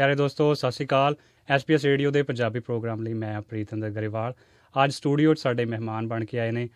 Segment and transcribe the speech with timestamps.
[0.00, 1.14] ਪਿਆਰੇ ਦੋਸਤੋ ਸਤਿ ਸ਼੍ਰੀ ਅਕਾਲ।
[1.48, 4.34] ਐਸਪੀਐਸ ਰੇਡੀਓ ਦੇ ਪੰਜਾਬੀ ਪ੍ਰੋਗਰਾਮ ਲਈ ਮੈਂ ਪ੍ਰੀਤਿੰਦਰ ਗਰੇਵਾਲ।
[4.74, 6.68] ਅੱਜ ਸਟੂਡੀਓ 'ਚ ਸਾਡੇ ਮਹਿਮਾਨ ਬਣ ਕੇ ਆਏ ਨੇ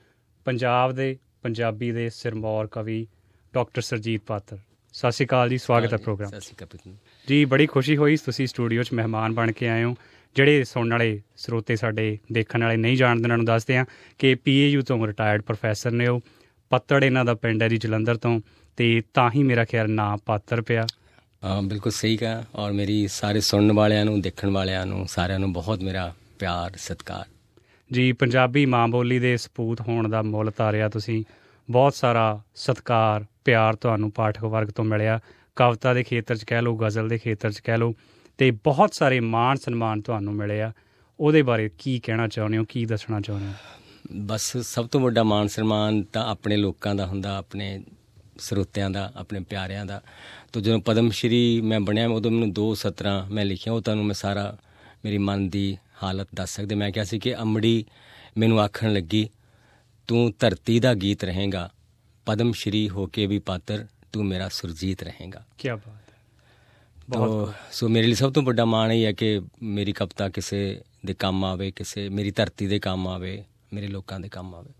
[0.47, 1.07] ਪੰਜਾਬ ਦੇ
[1.43, 3.07] ਪੰਜਾਬੀ ਦੇ ਸਿਰਮੌਰ ਕਵੀ
[3.55, 4.59] ਡਾਕਟਰ ਸਰਜੀਤ ਪਾਤਰ।
[4.95, 6.95] ਸਤਿ ਸ਼੍ਰੀ ਅਕਾਲ ਜੀ ਸਵਾਗਤ ਹੈ ਪ੍ਰੋਗਰਾਮ ਸਤਿ ਸ਼੍ਰੀ ਅਕਾਲ
[7.29, 9.95] ਜੀ। ਬੜੀ ਖੁਸ਼ੀ ਹੋਈ ਤੁਸੀਂ ਸਟੂਡੀਓ 'ਚ ਮਹਿਮਾਨ ਬਣ ਕੇ ਆਏ ਹੋ।
[10.37, 13.85] ਜਿਹੜੇ ਸੁਣਨ ਵਾਲੇ ਸਰੋਤੇ ਸਾਡੇ ਦੇਖਣ ਵਾਲੇ ਨਹੀਂ ਜਾਣਦੇ ਉਹਨਾਂ ਨੂੰ ਦੱਸਦੇ ਹਾਂ
[14.19, 16.21] ਕਿ ਪੀਏਯੂ ਤੋਂ ਰਿਟਾਇਰਡ ਪ੍ਰੋਫੈਸਰ ਨੇ ਉਹ।
[16.71, 18.39] ਪੱਤੜ ਇਹਨਾਂ ਦਾ ਪਿੰਡ ਹੈ ਜੀ ਜਲੰਧਰ ਤੋਂ
[18.79, 20.87] ਤੇ ਤਾਂ ਹੀ ਮੇਰਾ ਖਿਆਲ ਨਾਂ ਪਾਤਰ ਪਿਆ।
[21.63, 25.83] ਬਿਲਕੁਲ ਸਹੀ ਕਹਾ ਔਰ ਮੇਰੀ ਸਾਰੇ ਸੁਣਨ ਵਾਲਿਆਂ ਨੂੰ ਦੇਖਣ ਵਾਲਿਆਂ ਨੂੰ ਸਾਰਿਆਂ ਨੂੰ ਬਹੁਤ
[25.83, 27.25] ਮੇਰਾ ਪਿਆਰ ਸਤਿਕਾਰ।
[27.93, 31.25] ਜੀ ਪੰਜਾਬੀ ਮਾਂ ਬੋਲੀ ਦੇ ਸਪੂਤ ਹੋਣ ਦਾ ਮੁੱਲ ਤਾਰਿਆ ਤੁਸੀਂ।
[31.71, 35.21] ਬਹੁਤ ਸਾਰਾ ਸਤਿਕਾਰ ਪਿਆਰ ਤੁਹਾਨੂੰ ਪਾਠਕ ਵਰਗ ਤੋਂ ਮਿਲਿਆ।
[35.57, 37.95] ਕਵਿਤਾ ਦੇ ਖੇਤਰ 'ਚ ਕਹਿ ਲਓ ਗਜ਼ਲ ਦੇ ਖੇਤਰ 'ਚ ਕਹਿ ਲਓ
[38.39, 40.73] ਤੇ ਬਹੁਤ ਸਾਰੇ ਮਾਣ ਸਨਮਾਨ ਤੁਹਾਨੂੰ ਮਿਲੇ ਆ
[41.21, 43.53] ਉਹਦੇ ਬਾਰੇ ਕੀ ਕਹਿਣਾ ਚਾਹੁੰਦੇ ਹੋ ਕੀ ਦੱਸਣਾ ਚਾਹੁੰਦੇ ਹੋ?
[44.13, 47.83] ਬਸ ਸਭ ਤੋਂ ਵੱਡਾ ਮਾਣ ਸਨਮਾਨ ਤਾਂ ਆਪਣੇ ਲੋਕਾਂ ਦਾ ਹੁੰਦਾ ਆਪਣੇ
[48.39, 50.03] ਸਰੋਤਿਆਂ ਦਾ ਆਪਣੇ ਪਿਆਰਿਆਂ ਦਾ।
[50.53, 54.15] ਤੋਂ ਜਦੋਂ ਪਦਮ ਸ਼੍ਰੀ ਮੈਂ ਬਣਿਆ ਉਦੋਂ ਮੈਨੂੰ ਦੋ ਸਤਰਾਂ ਮੈਂ ਲਿਖਿਆ ਉਹ ਤੁਹਾਨੂੰ ਮੈਂ
[54.15, 54.57] ਸਾਰਾ
[55.05, 57.85] ਮੇਰੀ ਮਨ ਦੀ ਹਾਲਤ ਦੱਸ ਸਕਦੇ। ਮੈਂ ਕਿਹਾ ਸੀ ਕਿ ਅੰਮੜੀ
[58.39, 59.29] ਮੈਨੂੰ ਆਖਣ ਲੱਗੀ
[60.07, 61.71] ਤੂੰ ਧਰਤੀ ਦਾ ਗੀਤ ਰਹੇਗਾ
[62.27, 66.15] ਪਦਮ ਸ਼੍ਰੀ ਹੋ ਕੇ ਵੀ ਪਾਤਰ ਤੂੰ ਮੇਰਾ ਸੁਰਜੀਤ ਰਹੇਗਾ। ਕੀ ਬਾਤ ਹੈ।
[67.13, 71.15] ਤੋ ਸੋ ਮੇਰੇ ਲਈ ਸਭ ਤੋਂ ਵੱਡਾ ਮਾਣ ਇਹ ਹੈ ਕਿ ਮੇਰੀ ਕਵਿਤਾ ਕਿਸੇ ਦੇ
[71.15, 74.71] ਕੰਮ ਆਵੇ ਕਿਸੇ ਮੇਰੀ ਧਰਤੀ ਦੇ ਕੰਮ ਆਵੇ ਮੇਰੇ ਲੋਕਾਂ ਦੇ ਕੰਮ ਆਵੇ।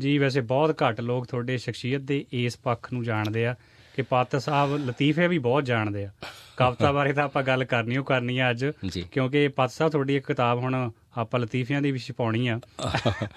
[0.00, 3.54] ਜੀ ਵੈਸੇ ਬਹੁਤ ਘੱਟ ਲੋਕ ਤੁਹਾਡੇ ਸ਼ਖਸੀਅਤ ਦੇ ਇਸ ਪੱਖ ਨੂੰ ਜਾਣਦੇ ਆ
[3.94, 6.10] ਕਿ ਪਾਤਰ ਸਾਹਿਬ ਲਤੀਫੇ ਵੀ ਬਹੁਤ ਜਾਣਦੇ ਆ।
[6.56, 8.64] ਕਵਿਤਾ ਬਾਰੇ ਤਾਂ ਆਪਾਂ ਗੱਲ ਕਰਨੀ ਓ ਕਰਨੀ ਆ ਅੱਜ
[9.12, 12.60] ਕਿਉਂਕਿ ਪਾਤਰ ਸਾਹਿਬ ਤੁਹਾਡੀ ਇੱਕ ਕਿਤਾਬ ਹੁਣ ਆਪਾਂ ਲਤੀਫਿਆਂ ਦੀ ਵੀ ਛਪਾਉਣੀ ਆ।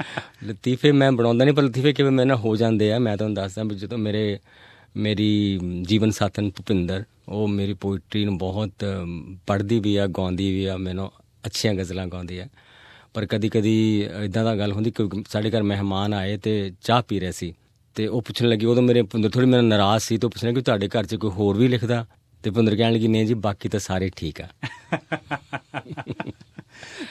[0.43, 3.63] ਲਤੀਫੇ ਮੈਂ ਬਣਾਉਂਦਾ ਨਹੀਂ ਪਰ ਲਤੀਫੇ ਕਿਵੇਂ ਮੇਰੇ ਨਾਲ ਹੋ ਜਾਂਦੇ ਆ ਮੈਂ ਤੁਹਾਨੂੰ ਦੱਸਦਾ
[3.63, 4.39] ਵੀ ਜਦੋਂ ਮੇਰੇ
[4.97, 8.85] ਮੇਰੀ ਜੀਵਨ ਸਾਥਣ ਭੁਪਿੰਦਰ ਉਹ ਮੇਰੀ ਪੋਇਟਰੀ ਨੂੰ ਬਹੁਤ
[9.47, 11.11] ਪੜ੍ਹਦੀ ਵੀ ਆ ਗਾਉਂਦੀ ਵੀ ਆ ਮੈਨੂੰ
[11.45, 12.47] ਅੱਛੀਆਂ ਗਜ਼ਲਾਂ ਗਾਉਂਦੀ ਆ।
[13.15, 17.19] ਪਰ ਕਦੀ ਕਦੀ ਇਦਾਂ ਦਾ ਗੱਲ ਹੁੰਦੀ ਕਿ ਸਾਡੇ ਘਰ ਮਹਿਮਾਨ ਆਏ ਤੇ ਚਾਹ ਪੀ
[17.19, 17.53] ਰਹੇ ਸੀ
[17.95, 21.05] ਤੇ ਉਹ ਪੁੱਛਣ ਲੱਗੀ ਉਦੋਂ ਮੇਰੇ ਥੋੜੀ ਮੇਰੇ ਨਾਰਾਜ਼ ਸੀ ਤੇ ਪੁੱਛਣ ਲੱਗੀ ਤੁਹਾਡੇ ਘਰ
[21.05, 22.05] 'ਚ ਕੋਈ ਹੋਰ ਵੀ ਲਿਖਦਾ?
[22.43, 24.47] ਤੇ ਭੁਪਿੰਦਰ ਕਹਿਣ ਲੱਗੀ ਨਹੀਂ ਜੀ ਬਾਕੀ ਤਾਂ ਸਾਰੇ ਠੀਕ ਆ।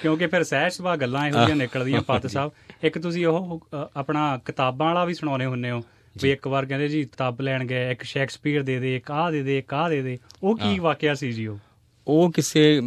[0.02, 2.50] ਕਿਉਂਕਿ ਫਿਰ ਸਹਿਜ ਸੁਭਾਅ ਗੱਲਾਂ ਇਹੋ ਜਿਹੀਆਂ ਨਿਕਲਦੀਆਂ ਪਾਤਰ ਸਾਹਿਬ।
[2.82, 3.66] ਇੱਕ ਤੁਸੀਂ ਉਹ
[3.96, 5.82] ਆਪਣਾ ਕਿਤਾਬਾਂ ਵਾਲਾ ਵੀ ਸੁਣਾਉਣੇ ਹੁੰਨੇ ਹੋ
[6.22, 9.42] ਵੀ ਇੱਕ ਵਾਰ ਕਹਿੰਦੇ ਜੀ ਕਿਤਾਬ ਲੈਣ ਗਏ ਇੱਕ ਸ਼ੇਕਸਪੀਅਰ ਦੇ ਦੇ ਇੱਕ ਆਹ ਦੇ
[9.42, 11.58] ਦੇ ਇੱਕ ਆਹ ਦੇ ਦੇ। ਉਹ ਕੀ ਵਾਕਿਆ ਸੀ ਜੀ ਉਹ?
[12.06, 12.80] ਉਹ ਕਿਸੇ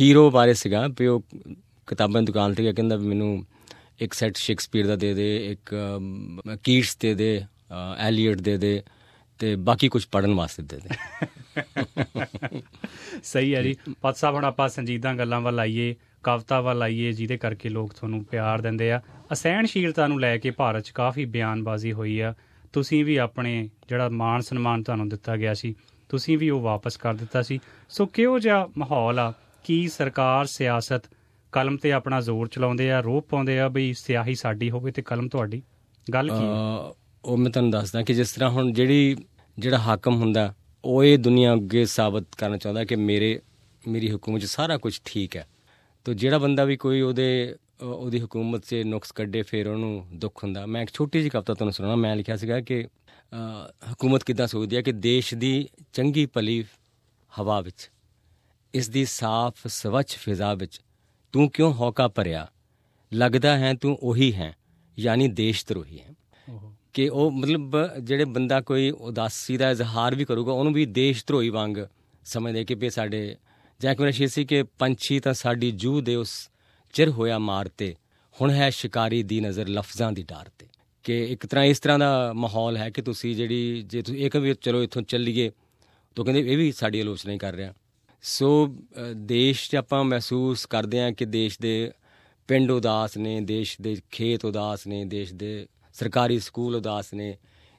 [0.00, 1.22] ਹੀਰੋ ਬਾਰੇ ਸੀਗਾ ਵੀ ਉਹ
[1.86, 3.46] ਕਿਤਾਬਾਂ ਦੀ ਦੁਕਾਨ ਤੇ ਗਿਆ ਕਹਿੰਦਾ ਵੀ ਮੈਨੂੰ
[4.00, 8.82] ਇੱਕ ਸੈਟ ਸ਼ੇਕਸਪੀਅਰ ਦਾ ਦੇ ਦੇ ਇੱਕ ਅਮ, ਕੀਟਸ ਦੇ ਦੇ ਅ, ਐਲੀਅਟ ਦੇ ਦੇ
[9.38, 10.88] ਤੇ ਬਾਕੀ ਕੁਝ ਪੜਨ ਵਾਸਤੇ ਦੇ ਦੇ।
[13.22, 17.36] ਸਹੀ ਹੈ ਜੀ। ਪਾਤਰ ਸਾਹਿਬ ਹੁਣ ਆਪਾਂ ਸੰਜੀਦਾ ਗੱਲਾਂ ਵੱਲ ਆਈਏ ਕਵਿਤਾ ਵੱਲ ਆਈਏ ਜਿਹਦੇ
[17.36, 19.00] ਕਰਕੇ ਲੋਕ ਤੁਹਾਨੂੰ ਪਿਆਰ ਦਿੰਦੇ ਆ।
[19.32, 22.34] ਅਸਹਿਣਸ਼ੀਲਤਾ ਨੂੰ ਲੈ ਕੇ ਭਾਰਤ 'ਚ ਕਾਫੀ ਬਿਆਨਬਾਜ਼ੀ ਹੋਈ ਆ।
[22.72, 25.74] ਤੁਸੀਂ ਵੀ ਆਪਣੇ ਜਿਹੜਾ ਮਾਣ ਸਨਮਾਨ ਤੁਹਾਨੂੰ ਦਿੱਤਾ ਗਿਆ ਸੀ
[26.08, 27.58] ਤੁਸੀਂ ਵੀ ਉਹ ਵਾਪਸ ਕਰ ਦਿੱਤਾ ਸੀ।
[27.88, 29.32] ਸੋ ਕਿਹੋ ਜਿਹਾ ਮਾਹੌਲ ਆ?
[29.64, 31.02] ਕੀ ਸਰਕਾਰ ਸਿਆਸਤ
[31.52, 35.28] ਕਲਮ ਤੇ ਆਪਣਾ ਜ਼ੋਰ ਚਲਾਉਂਦੇ ਆ ਰੋਪ ਪਾਉਂਦੇ ਆ ਬਈ ਸਿਆਹੀ ਸਾਡੀ ਹੋਵੇ ਤੇ ਕਲਮ
[35.28, 35.62] ਤੁਹਾਡੀ।
[36.12, 36.40] ਗੱਲ ਕੀ ਹੈ?
[36.40, 39.16] ਅ, ਉਹ ਮੈਂ ਤੁਹਾਨੂੰ ਦੱਸਦਾ ਕਿ ਜਿਸ ਤਰ੍ਹਾਂ ਹੁਣ ਜਿਹੜੀ
[39.58, 43.40] ਜਿਹੜਾ ਹਾਕਮ ਹੁੰਦਾ ਉਹ ਇਹ ਦੁਨੀਆ ਅੱਗੇ ਸਾਬਤ ਕਰਨਾ ਚਾਹੁੰਦਾ ਕਿ ਮੇਰੇ
[43.88, 45.46] ਮੇਰੀ ਹਕੂਮਤ 'ਚ ਸਾਰਾ ਕੁਝ ਠੀਕ ਹੈ।
[46.04, 50.44] ਤੋ ਜਿਹੜਾ ਬੰਦਾ ਵੀ ਕੋਈ ਉਹਦੇ ਅ, ਉਹਦੀ ਹਕੂਮਤ 'ਚ ਨੁਕਸ ਕੱਢੇ ਫਿਰ ਉਹਨੂੰ ਦੁੱਖ
[50.44, 52.84] ਹੁੰਦਾ। ਮੈਂ ਇੱਕ ਛੋਟੀ ਜਿਹੀ ਕਵਿਤਾ ਤੁਹਾਨੂੰ ਸੁਣਾਉਣਾ। ਮੈਂ ਲਿਖਿਆ ਸੀਗਾ ਕਿ
[53.32, 53.36] ਅ,
[53.92, 56.64] ਹਕੂਮਤ ਕਿੱਦਾਂ ਸੋਚਦੀ ਹੈ ਕਿ ਦੇਸ਼ ਦੀ ਚੰਗੀ ਭਲੀ
[57.38, 57.90] ਹਵਾ ਵਿੱਚ
[58.74, 60.80] ਇਸ ਦੀ ਸਾਫ਼ ਸਵੱਛ ਫਿਜ਼ਾ ਵਿੱਚ
[61.36, 62.46] ਤੂੰ ਕਿਉਂ ਹੌਕਾ ਭਰਿਆ?
[63.14, 64.56] ਲੱਗਦਾ ਹੈ ਤੂੰ ਉਹੀ ਹੈ
[64.98, 66.14] ਯਾਨੀ ਦੇਸ਼ ਧਰੋਹੀ ਹੈ
[66.92, 71.48] ਕਿ ਉਹ ਮਤਲਬ ਜਿਹੜੇ ਬੰਦਾ ਕੋਈ ਉਦਾਸੀ ਦਾ ਇਜ਼ਹਾਰ ਵੀ ਕਰੂਗਾ ਉਹਨੂੰ ਵੀ ਦੇਸ਼ ਧਰੋਹੀ
[71.48, 71.74] ਵਾਂਗ
[72.24, 73.36] ਸਮਝਦੇ ਕਿ ਵੀ ਸਾਡੇ
[73.80, 76.50] ਜਾਂ ਕਿ ਮੇਰਾ ਸ਼ੇਰ ਸੀ ਕਿ ਪੰਛੀ ਤਾਂ ਸਾਡੀ ਜੂਹ ਦੇ ਉਸ
[76.92, 77.96] ਚਿਰ ਹੋਇਆ ਮਾਰ ਤੇ
[78.40, 80.66] ਹੁਣ ਹੈ ਸ਼ਿਕਾਰੀ ਦੀ ਨਜ਼ਰ ਲਫ਼ਜ਼ਾਂ ਦੀ ਡਾਰ ਤੇ।
[81.04, 84.40] ਕਿ ਇੱਕ ਤਰ੍ਹਾਂ ਇਸ ਤਰ੍ਹਾਂ ਦਾ ਮਾਹੌਲ ਹੈ ਕਿ ਤੁਸੀਂ ਜਿਹੜੀ ਜੇ ਤੁਸੀਂ ਇਹ ਕਹੋ
[84.40, 85.50] ਵੀ ਚਲੋ ਇੱਥੋਂ ਚੱਲੀਏ
[86.14, 87.74] ਤਾਂ ਕਹਿੰਦੇ ਇਹ ਵੀ ਸਾਡੀ ਆਲੋਚਨਾ ਹੀ ਕਰ ਰਿਹਾ।
[88.22, 88.76] ਸੋ
[89.16, 91.92] ਦੇਸ਼ 'ਚ ਆਪਾਂ ਮਹਿਸੂਸ ਕਰਦੇ ਹਾਂ ਕਿ ਦੇਸ਼ ਦੇ
[92.48, 97.36] ਪਿੰਡ ਉਦਾਸ ਨੇ ਦੇਸ਼ ਦੇ ਖੇਤ ਉਦਾਸ ਨੇ ਦੇਸ਼ ਦੇ ਸਰਕਾਰੀ ਸਕੂਲ ਉਦਾਸ ਨੇ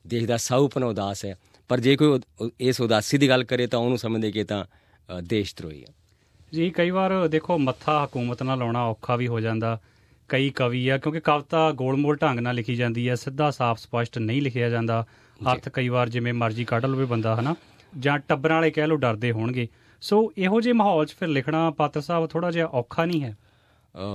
[0.08, 1.36] ਦੇਸ਼ ਦਾ ਸਾਊਪਨ ਉਦਾਸ ਹੈ।
[1.68, 2.20] ਪਰ ਜੇ ਕੋਈ
[2.59, 4.66] ਇਸ ਉਦਾਸੀ ਦੀ ਗੱਲ ਕਰੇ ਤਾਂ ਉਹਨੂੰ ਸਮਝਦੇ ਕਿ ਤਾਂ
[5.24, 5.94] ਦੇਸ਼ ਧਰੋਹੀ ਹੈ।
[6.54, 9.80] ਜੀ ਕਈ ਵਾਰ ਦੇਖੋ ਮੱਥਾ ਹਕੂਮਤ ਨਾਲ ਲਾਉਣਾ ਔਖਾ ਵੀ ਹੋ ਜਾਂਦਾ।
[10.30, 14.42] ਕਈ ਕਵੀ ਆ ਕਿਉਂਕਿ ਕਵਿਤਾ ਗੋਲਮੋਲ ਢੰਗ ਨਾਲ ਲਿਖੀ ਜਾਂਦੀ ਹੈ ਸਿੱਧਾ ਸਾਫ਼ ਸਪਸ਼ਟ ਨਹੀਂ
[14.42, 15.06] ਲਿਖਿਆ ਜਾਂਦਾ।
[15.54, 17.56] ਅਰਥ ਕਈ ਵਾਰ ਜਿਵੇਂ ਮਰਜ਼ੀ ਕੱਢ ਲਵੇ ਬੰਦਾ ਹਨਾ?
[18.00, 19.68] ਜਾਂ ਟੱਬਰਾਂ ਵਾਲੇ ਕਹਿ ਲੋ ਡਰਦੇ ਹੋਣਗੇ।
[20.02, 23.36] ਸੋ ਇਹੋ ਜਿਹੇ ਮਾਹੌਲ 'ਚ ਫਿਰ ਲਿਖਣਾ ਪਾਤਰ ਸਾਹਿਬ ਥੋੜਾ ਜਿਹਾ ਔਖਾ ਨਹੀਂ ਹੈ?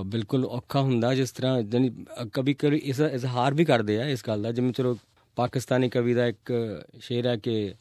[0.06, 1.90] ਬਿਲਕੁਲ ਔਖਾ ਹੁੰਦਾ ਜਿਸ ਤਰ੍ਹਾਂ ਜਾਣੀ
[2.32, 4.96] ਕਵੀ ਕਵੀ ਇਸ ਇਜ਼ਹਾਰ ਵੀ ਕਰਦੇ ਆ ਇਸ ਗੱਲ ਦਾ ਜਿਵੇਂ ਚਲੋ
[5.37, 6.52] ਪਾਕਿਸਤਾਨੀ ਕਵੀ ਦਾ ਇੱਕ
[7.00, 7.75] ਸ਼ੇਰ ਹੈ ਕਿ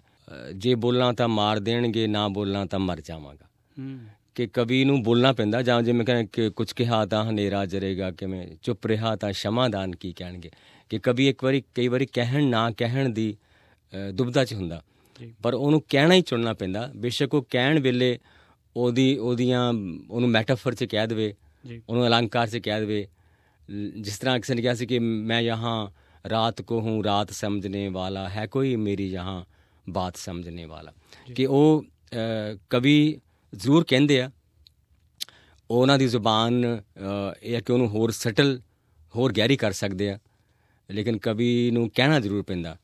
[0.55, 3.47] ਜੇ ਬੋਲਾਂ ਤਾਂ ਮਾਰ ਦੇਣਗੇ ਨਾ ਬੋਲਾਂ ਤਾਂ ਮਰ ਜਾਵਾਂਗਾ।
[4.35, 8.47] ਕਿ ਕਵੀ ਨੂੰ ਬੋਲਣਾ ਪੈਂਦਾ ਜਾਂ ਜਿਵੇਂ ਕਹਿੰਦੇ ਕਿ ਕੁਝ ਕਿਹਾ ਤਾਂ ਹਨੇਰਾ ਜਰੇਗਾ ਕਿਵੇਂ
[8.63, 10.51] ਚੁੱਪ ਰਿਹਾ ਤਾਂ ਸ਼ਮਾਦਾਨ ਕੀ ਕਹਿਣਗੇ।
[10.89, 13.35] ਕਿ ਕਵੀ ਇੱਕ ਵਾਰੀ ਕਈ ਵਾਰੀ ਕਹਿਣ ਨਾ ਕਹਿਣ ਦੀ
[13.93, 14.81] ਅ, ਦੁਬਿਧਾ 'ਚ ਹੁੰਦਾ।
[15.43, 18.17] ਪਰ ਉਹਨੂੰ ਕਹਿਣਾ ਹੀ ਚੁਣਨਾ ਪੈਂਦਾ। ਬੇਸ਼ੱਕ ਉਹ ਕਹਿਣ ਵੇਲੇ
[18.75, 19.67] ਉਹਦੀ ਉਹਦੀਆਂ
[20.09, 21.33] ਉਹਨੂੰ ਮੈਟਾਫਰ 'ਚ ਕਹਿ ਦੇਵੇ
[21.89, 23.07] ਉਹਨੂੰ ਅਲੰਕਾਰ 'ਚ ਕਹਿ ਦੇਵੇ।
[23.97, 25.87] ਜਿਸ ਤਰ੍ਹਾਂ ਕਿਸੇ ਨੇ ਕਿਹਾ ਸੀ ਕਿ ਮੈਂ ਯਹਾਂ
[26.29, 29.43] ਰਾਤ ਕੋ ਹੂੰ ਰਾਤ ਸਮਝਨੇ ਵਾਲਾ ਹੈ ਕੋਈ ਮੇਰੀ ਯਹਾਂ
[29.89, 30.93] ਬਾਤ ਸਮਝਨੇ ਵਾਲਾ।
[31.35, 31.85] ਕਿ ਉਹ
[32.69, 33.19] ਕਵੀ
[33.53, 34.29] ਜ਼ਰੂਰ ਕਹਿੰਦੇ ਆ
[35.69, 36.65] ਉਹਨਾਂ ਦੀ ਜ਼ੁਬਾਨ
[37.43, 38.59] ਇਹ ਕਿ ਉਹਨੂੰ ਹੋਰ ਸਟਲ
[39.13, 40.17] ਹੋਰ ਗਹਿਰੀ ਕਰ ਸਕਦੇ ਆ।
[40.89, 42.77] ਲੇਕਿਨ ਕਵੀ ਨੂੰ ਕਹਿਣਾ ਜ਼ਰੂਰ ਪੈਂਦਾ।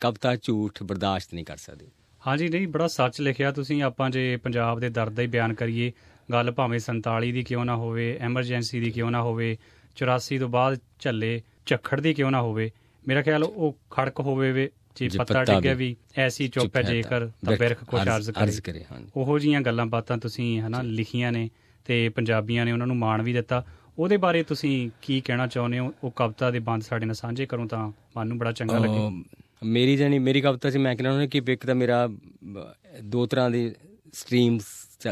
[0.00, 1.86] ਕਵਿਤਾ ਝੂਠ ਬਰਦਾਸ਼ਤ ਨਹੀਂ ਕਰ ਸਕਦੀ।
[2.26, 5.92] ਹਾਂਜੀ ਨਹੀਂ ਬੜਾ ਸੱਚ ਲਿਖਿਆ ਤੁਸੀਂ। ਆਪਾਂ ਜੇ ਪੰਜਾਬ ਦੇ ਦਰਦ ਦਾ ਹੀ ਬਿਆਨ ਕਰੀਏ
[6.32, 9.56] ਗੱਲ ਭਾਵੇਂ 47 ਦੀ ਕਿਉਂ ਨਾ ਹੋਵੇ ਐਮਰਜੈਂਸੀ ਦੀ ਕਿਉਂ ਨਾ ਹੋਵੇ
[9.96, 12.70] 84 ਤੋਂ ਬਾਅਦ ਝੱਲੇ ਝੱਖੜ ਦੀ ਕਿਉਂ ਨਾ ਹੋਵੇ
[13.08, 17.56] ਮੇਰਾ ਖਿਆਲ ਉਹ ਖੜਕ ਹੋਵੇ ਵੇ ਜੇ ਪੱਤਾ ਡਿੱਗਿਆ ਵੀ ਐਸੀ ਚੁੱਪ ਹੈ ਜੇਕਰ ਤਾਂ
[17.56, 18.84] ਬਿਰਖ ਕੁਛ ਅਰਜ਼ ਕਰੇ।
[19.16, 21.50] ਉਹੋ ਜੀਆਂ ਗੱਲਾਂ ਬਾਤਾਂ ਤੁਸੀਂ ਹਨਾ ਲਿਖੀਆਂ ਨੇ
[21.84, 23.64] ਤੇ ਪੰਜਾਬੀਆਂ ਨੇ ਉਹਨਾਂ ਨੂੰ ਮਾਣ ਵੀ ਦਿੱਤਾ।
[23.98, 25.92] ਉਹਦੇ ਬਾਰੇ ਤੁਸੀਂ ਕੀ ਕਹਿਣਾ ਚਾਹੁੰਦੇ ਹੋ?
[26.04, 29.22] ਉਹ ਕਵਿਤਾ ਦੇ ਬੰਦ ਸਾਡੇ ਨਾਲ ਸਾਂਝੇ ਕਰੋ ਤਾਂ ਮਨ ਨੂੰ ਬੜਾ ਚੰਗਾ ਲੱਗੇ।
[29.64, 33.74] ਮੇਰੀ ਜਾਨੀ ਮੇਰੀ ਕਵਿਤਾ 'ਚ ਮੈਂ ਕਹਿਣਾ ਕਿ ਇੱਕ ਤਾਂ ਮੇਰਾ ਅਹ, ਦੋ ਤਰ੍ਹਾਂ ਦੀ
[34.12, 34.64] ਸਟਰੀਮਸ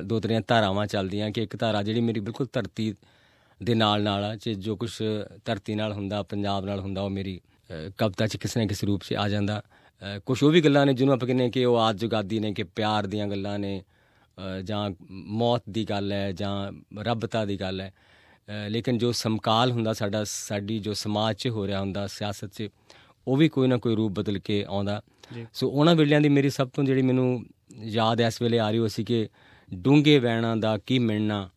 [0.04, 2.94] ਦੋ ਤਰ੍ਹਾਂ ਦੀਆਂ ਧਾਰਾਵਾਂ ਚੱਲਦੀਆਂ ਕਿ ਇੱਕ ਧਾਰਾ ਜਿਹੜੀ ਮੇਰੀ ਬਿਲਕੁਲ ਧਰਤੀ
[3.62, 4.90] ਦੇ ਨਾਲ ਨਾਲ ਆ ਕਿ ਜੋ ਕੁਝ
[5.44, 7.40] ਧਰਤੀ ਨਾਲ ਹੁੰਦਾ ਪੰਜਾਬ ਨਾਲ ਹੁੰਦਾ ਉਹ ਮੇਰੀ
[7.70, 9.62] ਅਹ, ਕਵਿਤਾ 'ਚ ਕਿਸੇ ਨਾ ਕਿਸੇ ਰੂਪ 'ਚ ਆ ਜਾਂਦਾ।
[10.26, 12.62] ਕੁਝ ਉਹ ਵੀ ਗੱਲਾਂ ਨੇ ਜਿਹਨੂੰ ਆਪਾਂ ਕਹਿੰਦੇ ਹਾਂ ਕਿ ਉਹ ਆਦ ਜੁਗਾਦੀ ਨੇ ਕਿ
[12.62, 13.82] ਪਿਆਰ ਦੀਆਂ ਗੱਲਾਂ ਨੇ
[14.38, 16.72] ਅਹ, ਜਾਂ ਮੌਤ ਦੀ ਗੱਲ ਹੈ ਜਾਂ
[17.02, 17.92] ਰੱਬਤਾ ਦੀ ਗੱਲ ਹੈ।
[18.48, 22.68] ਅਹ, ਲੇਕਿਨ ਜੋ ਸਮਕਾਲ ਹੁੰਦਾ ਸਾਡਾ ਸਾਡੀ ਜੋ ਸਮਾਜ 'ਚ ਹੋ ਰਿਹਾ ਹੁੰਦਾ ਸਿਆਸਤ 'ਚ
[23.28, 25.02] ਉਹ ਵੀ ਕੋਈ ਨਾ ਕੋਈ ਰੂਪ ਬਦਲ ਕੇ ਆਉਂਦਾ।
[25.52, 27.44] ਸੋ ਉਹਨਾਂ ਵੇਲਿਆਂ ਦੀ ਮੇਰੀ ਸਭ ਤੋਂ ਜਿਹੜੀ ਮੈਨੂੰ
[27.82, 29.28] ਯਾਦ ਇਸ ਵੇਲੇ ਆ ਰਹੀ ਹੋ ਸੀ ਕਿ
[29.74, 31.50] ਡੂੰਘੇ ਵੈਣਾ ਦਾ ਕੀ ਮਿਲਣਾ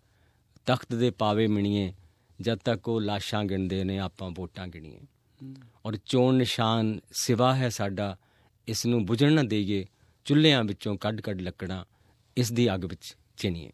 [0.66, 1.94] ਤਖਤ ਦੇ ਪਾਵੇ ਮਿਣੀਏ
[2.42, 5.00] ਜਦ ਤੱਕ ਉਹ ਲਾਸ਼ਾਂ ਗਿਣਦੇ ਨੇ ਆਪਾਂ ਵੋਟਾਂ ਗਿਣੀਏ।
[5.86, 8.18] ਔਰ ਚੋਣ ਨਿਸ਼ਾਨ ਸਿਵਾ ਹੈ ਸਾਡਾ
[8.68, 9.86] ਇਸ ਨੂੰ ਬੁਝਣ ਨਾ ਦੇਈਏ
[10.26, 11.86] ਚੁੱਲ੍ਹਿਆਂ ਵਿੱਚੋਂ ਕੱਢ ਕੱਢ ਲੱਕੜਾਂ
[12.38, 13.72] ਇਸ ਦੀ ਅੱਗ ਵਿੱਚ ਚਿਣੀਏ।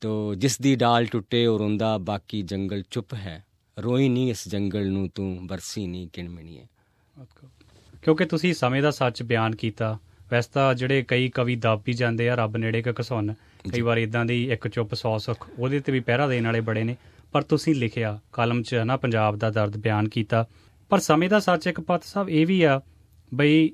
[0.00, 3.44] ਤੋ ਜਿਸ ਦੀ ਡਾਲ ਟੁੱਟੇ ਉਹ ਰੋਂਦਾ ਬਾਕੀ ਜੰਗਲ ਚੁੱਪ ਹੈ।
[3.78, 6.66] ਰੋਈ ਨਹੀਂ ਇਸ ਜੰਗਲ ਨੂੰ ਤੂੰ ਬਰਸੀ ਨਹੀਂ ਕਿਣਮਣੀਏ
[8.02, 9.98] ਕਿਉਂਕਿ ਤੁਸੀਂ ਸਮੇਂ ਦਾ ਸੱਚ ਬਿਆਨ ਕੀਤਾ।
[10.30, 13.34] ਵੈਸੇ ਤਾਂ ਜਿਹੜੇ ਕਈ ਕਵੀ ਦੱਬ ਵੀ ਜਾਂਦੇ ਆ ਰੱਬ ਨੇੜੇ ਕਿ ਘਸੁੰਨ
[13.72, 16.84] ਕਈ ਵਾਰ ਇਦਾਂ ਦੀ ਇੱਕ ਚੁੱਪ ਸੌ ਸੁੱਖ ਉਹਦੇ ਤੇ ਵੀ ਪਹਿਰਾ ਦੇਣ ਵਾਲੇ ਬੜੇ
[16.84, 16.96] ਨੇ।
[17.32, 20.48] ਪਰ ਤੁਸੀਂ ਲਿਖਿਆ ਕਲਮ 'ਚ ਹਨਾ ਪੰਜਾਬ ਦਾ ਦਰਦ ਬਿਆਨ ਕੀਤਾ।
[20.90, 22.80] ਪਰ ਸਮੇਂ ਦਾ ਸੱਚ ਇੱਕ ਪੱਤ ਸਾਹਿਬ ਇਹ ਵੀ ਆ
[23.34, 23.70] ਬਈ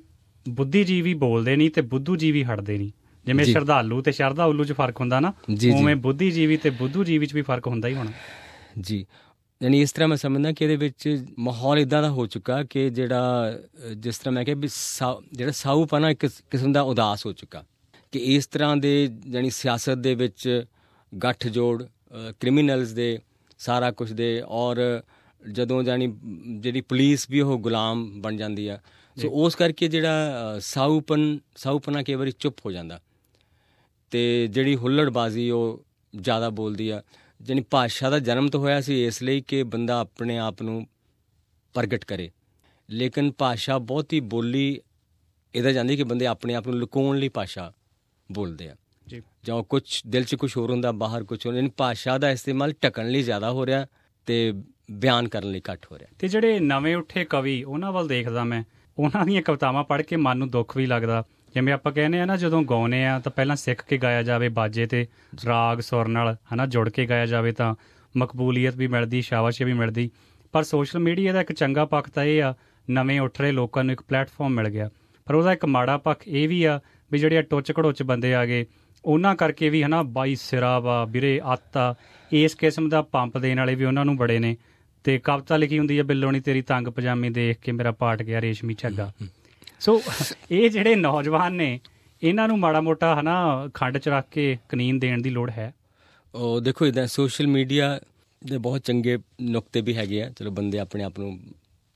[0.49, 2.91] ਬੁੱਧੀਜੀਵੀ ਬੋਲਦੇ ਨਹੀਂ ਤੇ ਬੁੱਧੂਜੀਵੀ ਹਟਦੇ ਨਹੀਂ
[3.27, 5.33] ਜਿਵੇਂ। ਸ਼ਰਧਾਲੂ ਤੇ ਸ਼ਰਧਾ ਉੱਲੂ 'ਚ ਫ਼ਰਕ ਹੁੰਦਾ ਨਾ।
[5.75, 8.13] ਉਵੇਂ ਬੁੱਧੀਜੀਵੀ ਤੇ ਬੁੱਧੂਜੀਵੀ 'ਚ ਵੀ ਫ਼ਰਕ ਹੁੰਦਾ ਹੀ ਹੋਣਾ।
[8.81, 9.07] ਜੀ।
[9.63, 13.53] ਯਾਨੀ ਇਸ ਤਰ੍ਹਾਂ ਮੈਂ ਸਮਝਦਾ ਕਿ ਇਹਦੇ ਵਿੱਚ ਮਾਹੌਲ ਇਦਾਂ ਦਾ ਹੋ ਚੁੱਕਾ ਕਿ ਜਿਹੜਾ
[13.97, 14.69] ਜਿਸ ਤਰ੍ਹਾਂ ਮੈਂ ਕਿਹਾ ਵੀ
[15.33, 17.65] ਜਿਹੜਾ ਸਾਊਪਨਾ ਇੱਕ ਕਿਸਮ ਦਾ ਉਦਾਸ ਹੋ ਚੁੱਕਾ
[18.13, 20.65] ਕਿ ਇਸ ਤਰ੍ਹਾਂ ਦੇ ਯਾਨੀ ਸਿਆਸਤ ਦੇ ਵਿੱਚ
[21.23, 21.83] ਗੱਠ ਜੋੜ
[22.41, 23.19] ਕ੍ਰਿਮੀਨਲਸ ਦੇ
[23.59, 25.03] ਸਾਰਾ ਕੁਝ ਦੇ ਔਰ
[25.53, 26.17] ਜਦੋਂ ਜਾਨੀ
[26.61, 28.79] ਜਿਹੜੀ ਪੁਲਿਸ ਵੀ ਉਹ ਗੁਲਾਮ ਬਣ ਜਾਂਦੀ ਆ।
[29.23, 33.01] ਸੋ ਉਸ ਕਰਕੇ ਜਿਹੜਾ ਸਾਊਪਨ ਸਾਊਪਨਾ ਕਈ ਵਾਰੀ ਚੁੱਪ ਹੋ ਜਾਂਦਾ
[34.11, 35.85] ਤੇ ਜਿਹੜੀ ਹੁੱਲੜਬਾਜ਼ੀ ਉਹ
[36.21, 37.03] ਜ਼ਿਆਦਾ ਬੋਲਦੀ ਆ।
[37.43, 40.87] ਜਾਣੀ ਭਾਸ਼ਾ ਦਾ ਜਨਮ ਤਾਂ ਹੋਇਆ ਸੀ ਇਸ ਲਈ ਕਿ ਬੰਦਾ ਆਪਣੇ ਆਪ ਨੂੰ
[41.75, 42.31] ਪ੍ਰਗਟ ਕਰੇ।
[42.91, 44.81] ਲੇਕਿਨ ਭਾਸ਼ਾ ਬਹੁਤੀ ਬੋਲੀ
[45.55, 47.73] ਇਹਦਾ ਜਾਂਦੀ ਕਿ ਬੰਦੇ ਆਪਣੇ ਆਪ ਨੂੰ ਲੁਕਾਉਣ ਲਈ ਭਾਸ਼ਾ
[48.33, 48.77] ਬੋਲਦੇ ਆ।
[49.09, 52.75] ਜੀ। ਜਾਂ ਕੁਝ ਦਿਲ 'ਚ ਕੁਝ ਹੋਰ ਹੁੰਦਾ ਬਾਹਰ ਕੁਝ ਹੋਰ ਯਾਨੀ ਭਾਸ਼ਾ ਦਾ ਇਸਤੇਮਾਲ
[52.85, 53.87] ਢਕਣ ਲਈ ਜ਼ਿਆਦਾ ਹੋ ਰਿਹਾ
[54.27, 54.55] ਤੇ
[54.91, 58.65] ਬਿਆਨ ਕਰਨ ਲਈ ਘੱਟ ਹੋ ਰਿਹਾ। ਤੇ ਜਿਹੜੇ ਨਵੇਂ ਉੱਠੇ ਕਵੀ ਉਹਨਾਂ ਵੱਲ ਦੇਖਦਾ ਮੈਂ।
[58.99, 62.37] ਉਹਨਾਂ ਦੀਆਂ ਕਵਿਤਾਵਾਂ ਪੜ੍ਹ ਕੇ ਮਨ ਨੂੰ ਦੁੱਖ ਵੀ ਲੱਗਦਾ। ਜਿਵੇਂ ਆਪਾਂ ਕਹਿੰਦੇ ਆ ਨਾ,
[62.37, 65.07] ਜਦੋਂ ਗਾਉਨੇ ਆ ਤਾਂ ਪਹਿਲਾਂ ਸਿੱਖ ਕੇ ਗਾਇਆ ਜਾਵੇ ਬਾਜੇ ਤੇ,
[65.47, 67.75] ਰਾਗ, ਸੁਰ ਨਾਲ, ਹਨਾ, ਜੁੜ ਕੇ ਗਾਇਆ ਜਾਵੇ ਤਾਂ
[68.17, 70.11] ਮਕਬੂਲੀਅਤ ਵੀ ਮਿਲਦੀ, ਸ਼ਾਬਾਸ਼ੀ ਵੀ ਮਿਲਦੀ।
[70.53, 72.55] ਪਰ ਸੋਸ਼ਲ ਮੀਡੀਆ ਦਾ ਇੱਕ ਚੰਗਾ ਪੱਖ ਤਾਂ ਇਹ ਆ,
[72.91, 74.91] ਨਵੇਂ ਉੱਠ ਰਹੇ ਲੋਕਾਂ ਨੂੰ ਇੱਕ ਪਲੇਟਫਾਰਮ ਮਿਲ ਗਿਆ।
[75.25, 76.81] ਪਰ ਉਹਦਾ ਇੱਕ ਮਾੜਾ ਪੱਖ ਇਹ ਵੀ ਆ
[77.13, 78.67] ਵੀ ਜਿਹੜੇ ਟੁੱਚ ਘੜੋਚ ਬੰਦੇ ਆ ਗਏ,
[79.05, 81.95] ਉਹਨਾਂ ਕਰਕੇ ਵੀ ਹਨਾ, ਬਾਈ ਸਿਰਾ ਵਾ, ਵੀਰੇ ਆਤਾ
[82.33, 84.57] ਇਸ ਕਿਸਮ ਦਾ ਪੰਪ ਦੇਣ ਵਾਲੇ ਵੀ ਉਹਨਾਂ ਨੂੰ ਬੜੇ ਨੇ।
[85.05, 88.75] ਤੇ ਕਵਿਤਾ ਲਿਖੀ ਹੁੰਦੀ ਹੈ ਬਿੱਲੋਣੀ ਤੇਰੀ ਤੰਗ ਪਜਾਮੀ ਦੇਖ ਕੇ ਮੇਰਾ ਪਾਟ ਗਿਆ ਰੇਸ਼ਮੀ
[88.79, 89.13] ਝੱਗਾ।
[89.81, 90.03] ਸੋ
[90.51, 91.79] ਇਹ ਜਿਹੜੇ ਨੌਜਵਾਨ ਨੇ
[92.23, 95.73] ਇਹਨਾਂ ਨੂੰ ਮਾੜਾ ਮੋਟਾ ਹਨਾ ਖੰਡ ਚ ਰੱਖ ਕੇ ਕਨੀਨ ਦੇਣ ਦੀ ਲੋੜ ਹੈ।
[96.35, 97.99] ਉਹ ਦੇਖੋ ਇਦਾਂ ਸੋਸ਼ਲ ਮੀਡੀਆ
[98.43, 101.39] ਦੇ ਬਹੁਤ ਚੰਗੇ ਨੁਕਤੇ ਵੀ ਹੈਗੇ ਆ। ਚਲੋ ਬੰਦੇ ਆਪਣੇ ਆਪ ਨੂੰ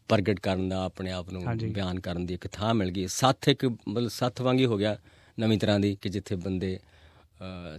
[0.08, 1.42] ਪ੍ਰਗਟ ਕਰਨ ਦਾ ਆਪਣੇ ਆਪ ਨੂੰ।
[1.72, 4.96] ਬਿਆਨ ਕਰਨ ਦੀ ਇੱਕ ਥਾਂ ਮਿਲ ਗਈ। ਸੱਥ ਇੱਕ ਮਤਲਬ ਸੱਥ ਵਾਂਗੀ ਹੋ ਗਿਆ
[5.38, 6.78] ਨਵੀਂ ਤਰ੍ਹਾਂ ਦੀ ਕਿ ਜਿੱਥੇ ਬੰਦੇ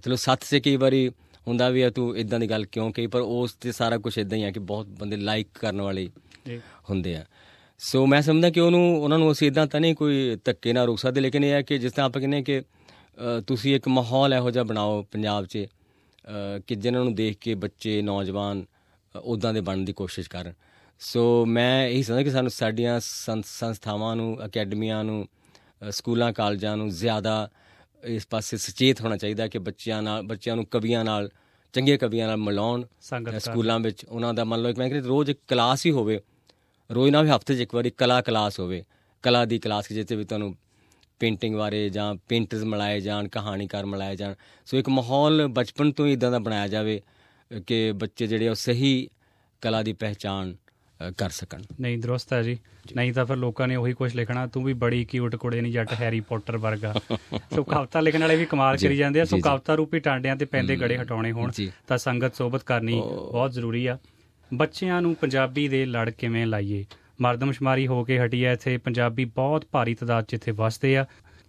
[0.06, 1.10] ਚਲੋ ਸੱਥ 'ਚ ਕਈ ਵਾਰੀ
[1.48, 3.08] ਹੁੰਦਾ ਵੀ ਆ ਤੂੰ ਇਦਾਂ ਦੀ ਗੱਲ ਕਿਉਂ ਕਹੀ?
[3.08, 6.10] ਪਰ ਉਸ ਤੇ ਸਾਰਾ ਕੁਝ ਇਦਾਂ ਹੀ ਆ ਕਿ ਬਹੁਤ ਬੰਦੇ ਲਾਈਕ ਕਰਨ ਵਾਲੇ
[6.90, 7.26] ਹੁੰਦੇ ਆ।
[7.84, 11.00] ਸੋ ਮੈਂ ਸਮਝਦਾ ਕਿ ਉਹਨੂੰ ਉਹਨਾਂ ਨੂੰ ਅਸੀਂ ਇਦਾਂ ਤਾਂ ਨਹੀਂ ਕੋਈ ਧੱਕੇ ਨਾਲ ਰੋਕ
[11.00, 12.62] ਸਕਦੇ ਲੇਕਿਨ ਇਹ ਹੈ ਕਿ ਜਿਸ ਤਰ੍ਹਾਂ ਆਪਾਂ ਕਹਿੰਦੇ ਕਿ
[13.48, 15.66] ਤੁਸੀਂ ਇੱਕ ਮਾਹੌਲ ਇਹੋ ਜਿਹਾ ਬਣਾਓ ਪੰਜਾਬ 'ਚ
[16.68, 18.66] ਕਿ ਜਿਨ੍ਹਾਂ ਨੂੰ ਦੇਖ ਕੇ ਬੱਚੇ ਨੌਜਵਾਨ
[19.16, 20.54] ਉਦਾਂ ਦੇ ਬਣਨ ਦੀ ਕੋਸ਼ਿਸ਼ ਕਰਨ।
[21.00, 25.28] ਸੋ ਮੈਂ ਇਹੀ ਸਮਝਦਾ ਕਿ ਸਾਨੂੰ ਸਾਡੀਆਂ ਸੰਸ- ਸੰਸਥਾਵਾਂ ਨੂੰ ਅਕੈਡਮੀਆਂ ਨੂੰ
[25.90, 27.50] ਸਕੂਲਾਂ ਕਾਲਜਾਂ ਨੂੰ ਜ਼ਿਆਦਾ
[28.04, 31.30] ਇਸ ਪਾਸੇ ਸੁਚੇਤ ਹੋਣਾ ਚਾਹੀਦਾ ਕਿ ਬੱਚਿਆਂ ਨਾਲ ਬੱਚਿਆਂ ਨੂੰ ਕਵੀਆਂ ਨਾਲ
[31.74, 32.86] ਚੰਗੇ ਕਵੀਆਂ ਨਾਲ ਮਿਲਾਉਣ
[33.40, 36.20] ਸਕੂਲਾਂ ਵਿੱਚ। ਉਹਨਾਂ ਦਾ ਮੰਨ ਲਓ ਇੱਕ ਮੈਂ ਕਹਿੰਦਾ ਰੋਜ਼ ਇੱਕ ਕਲਾਸ ਹੀ ਹੋਵੇ
[36.94, 38.84] ਰੋਜ਼ ਨਾ ਵੀ ਹਫ਼ਤੇ 'ਚ ਇੱਕ ਵਾਰੀ ਕਲਾ ਕਲਾਸ ਹੋਵੇ
[39.24, 40.56] ਕਲਾ ਦੀ ਕਲਾਸ ਜਿੱਥੇ ਵੀ ਤੁਹਾਨੂੰ
[41.20, 44.34] ਪੇਂਟਿੰਗ ਬਾਰੇ ਜਾਂ ਪੇਂਟਰਸ ਮਿਲਾਏ ਜਾਣ ਕਹਾਣੀਕਾਰ ਮਿਲਾਏ ਜਾਣ।
[44.66, 47.02] ਸੋ ਇੱਕ ਮਾਹੌਲ ਬਚਪਨ ਤੋਂ ਹੀ ਇਦਾਂ ਦਾ ਬਣਾਇਆ ਜਾਵੇ
[47.68, 49.10] ਕਿ ਬੱਚੇ ਜਿਹੜੇ ਉਹ ਸਹੀ
[49.62, 50.54] ਕਲਾ ਦੀ ਪਹਿਚਾਣ
[51.18, 52.58] ਕਰ ਸਕਣ। ਨਹੀਂ ਦਰੁਸਤ ਹੈ ਜੀ।
[52.96, 55.94] ਨਹੀਂ ਤਾਂ ਫਿਰ ਲੋਕਾਂ ਨੇ ਉਹੀ ਕੁਝ ਲਿਖਣਾ ਤੂੰ ਵੀ ਬੜੀ ਕਿਊਟ ਕੁੜੇ ਨਹੀਂ ਜੱਟ
[55.94, 56.94] ਹੈਰੀ ਪੋਟਰ ਵਰਗਾ।
[57.56, 60.76] ਸੋ ਕਵਿਤਾ ਲਿਖਣ ਵਾਲੇ ਵੀ ਕਮਾਲ ਕਰੀ ਜਾਂਦੇ ਆ। ਸੋ। ਕਵਿਤਾ ਰੂਪੀ ਟਾਂਡਿਆਂ ਤੇ ਪੈਂਦੇ
[60.76, 61.52] ਗੜੇ ਹਟਾਉਣੇ ਹੋਣ।
[61.88, 63.98] ਤਾਂ ਸੰਗਤ ਸੋਬਤ ਕਰਨੀ ਬਹੁਤ ਜ਼ਰੂਰੀ ਆ।
[64.54, 66.86] ਬੱਚਿਆਂ ਨੂੰ ਪੰਜਾਬੀ ਦੇ ਲੜ ਕਿਵੇਂ ਲਾਈਏ?
[67.22, 71.06] ਮਰਦਮਸ਼ੁਮਾਰੀ ਹੋ ਕੇ ਹਟੀ ਆ ਇੱਥੇ। ਪੰਜਾਬੀ ਬਹੁਤ ਭਾਰੀ ਤਾਦਾਦ 'ਚ ਇੱਥੇ ਵਸਦੇ ਆ।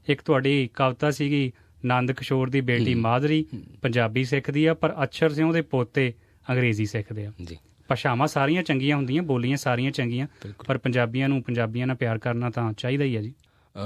[0.09, 1.53] ਇੱਕ ਤੁਹਾਡੀ ਕਵਿਤਾ ਸੀਗੀ
[1.85, 3.45] ਨੰਦ ਕਿਸ਼ੋਰ ਦੀ ਬੇਟੀ ਮਾਧਰੀ
[3.83, 6.13] ਪੰਜਾਬੀ ਸਿੱਖਦੀ ਆ ਪਰ ਅਛਰ ਸਿੰਘ ਦੇ ਪੋਤੇ
[6.51, 7.57] ਅੰਗਰੇਜ਼ੀ ਸਿੱਖਦੇ ਆ। ਜੀ।
[7.89, 10.27] ਭਾਸ਼ਾਵਾਂ ਸਾਰੀਆਂ ਚੰਗੀਆਂ ਹੁੰਦੀਆਂ ਬੋਲੀਆਂ ਸਾਰੀਆਂ ਚੰਗੀਆਂ
[10.67, 13.33] ਪਰ ਪੰਜਾਬੀਆਂ ਨੂੰ ਪੰਜਾਬੀਆਂ ਨਾਲ ਪਿਆਰ ਕਰਨਾ ਤਾਂ ਚਾਹੀਦਾ ਹੀ ਆ ਜੀ।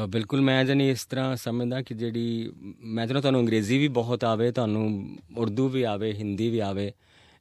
[0.09, 2.53] ਬਿਲਕੁਲ ਮੈਂ ਜਾਨੀ ਇਸ ਤਰ੍ਹਾਂ ਸਮਝਦਾ ਕਿ ਜਿਹੜੀ
[2.85, 6.93] ਮੈਂ ਚਾਹੁੰਦਾ ਤੁਹਾਨੂੰ ਅੰਗਰੇਜ਼ੀ ਵੀ ਬਹੁਤ ਆਵੇ ਤੁਹਾਨੂੰ ਉਰਦੂ ਵੀ ਆਵੇ ਹਿੰਦੀ ਵੀ ਆਵੇ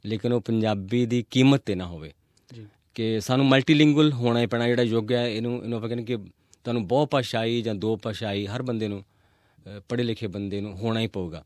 [0.07, 2.11] ਲੇਕਿਨ ਉਹ ਪੰਜਾਬੀ ਦੀ ਕੀਮਤ ਤੇ ਨਾ ਹੋਵੇ।
[2.53, 6.17] ਜੀ। ਕਿ ਸਾਨੂੰ ਮਲਟੀਲਿੰਗੁਅਲ ਹੋਣਾ ਹੀ ਪੈਣਾ ਜਿਹੜਾ ਯੁੱਗ ਹੈ ਇਹਨੂੰ ਇਹਨੂੰ ਆਪਾਂ ਕਹਿੰਦੇ ਕਿ
[6.63, 9.03] ਤੁਹਾਨੂੰ ਬਹੁ ਭਾਸ਼ਾਈ ਜਾਂ ਦੋ ਭਾਸ਼ਾਈ ਹਰ ਬੰਦੇ ਨੂੰ
[9.89, 11.43] ਪੜ੍ਹੇ ਲਿਖੇ ਬੰਦੇ ਨੂੰ ਹੋਣਾ ਹੀ ਪਊਗਾ।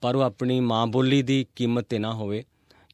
[0.00, 2.42] ਪਰ ਉਹ ਆਪਣੀ ਮਾਂ ਬੋਲੀ ਦੀ ਕੀਮਤ ਤੇ ਨਾ ਹੋਵੇ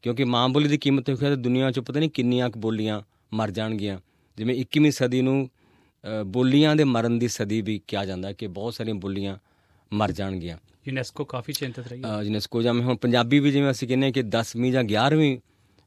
[0.03, 3.01] ਕਿਉਂਕਿ ਮਾਂ ਬੋਲੀ ਦੀ ਕੀਮਤ ਤੇ ਤਾਂ ਦੁਨੀਆ 'ਚ ਪਤਾ ਨਹੀਂ ਕਿੰਨੀਆਂ ਕੁ ਬੋਲੀਆਂ
[3.33, 3.99] ਮਰ ਜਾਣਗੀਆਂ।
[4.39, 5.49] ਜਿਵੇਂ 21ਵੀਂ ਸਦੀ ਨੂੰ
[6.27, 9.37] ਬੋਲੀਆਂ ਦੇ ਮਰਨ ਦੀ ਸਦੀ ਵੀ ਕਿਹਾ ਜਾਂਦਾ ਕਿ ਬਹੁਤ ਸਾਰੀਆਂ ਬੋਲੀਆਂ
[9.93, 13.89] ਮਰ ਜਾਣਗੀਆਂ। ਯੂਨੈਸਕੋ ਕਾਫੀ ਚਿੰਤਤ ਰਹੀ ਹੈ। ਅ, ਯੂਨੈਸਕੋ ਜਾਂ ਹੁਣ ਪੰਜਾਬੀ ਵੀ ਜਿਵੇਂ ਅਸੀਂ
[13.89, 15.39] ਕਹਿੰਦੇ ਹਾਂ ਕਿ 10ਵੀਂ ਜਾਂ 11ਵੀਂ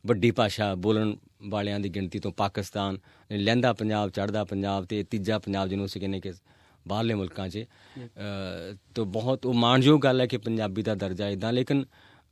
[0.06, 1.16] ਵੱਡੀ ਭਾਸ਼ਾ ਬੋਲਣ
[1.48, 2.98] ਵਾਲਿਆਂ ਦੀ ਗਿਣਤੀ ਤੋਂ ਪਾਕਿਸਤਾਨ
[3.32, 6.32] ਲਹਿੰਦਾ ਪੰਜਾਬ ਚੜ੍ਹਦਾ ਪੰਜਾਬ ਤੇ ਤੀਜਾ ਪੰਜਾਬ ਜਿਹਨੂੰ ਅਸੀਂ ਕਹਿੰਦੇ ਕਿ
[6.88, 11.54] ਬਾਹਰਲੇ ਮੁਲਕਾਂ 'ਚ। ਅ, ਤੋਂ ਬਹੁਤ ਉਹ ਮਾਣਯੋਗ ਗੱਲ ਹੈ ਕਿ ਪੰਜਾਬੀ ਦਾ ਦਰਜਾ ਇਦਾਂ
[11.54, 11.86] ਲੇਕਿਨ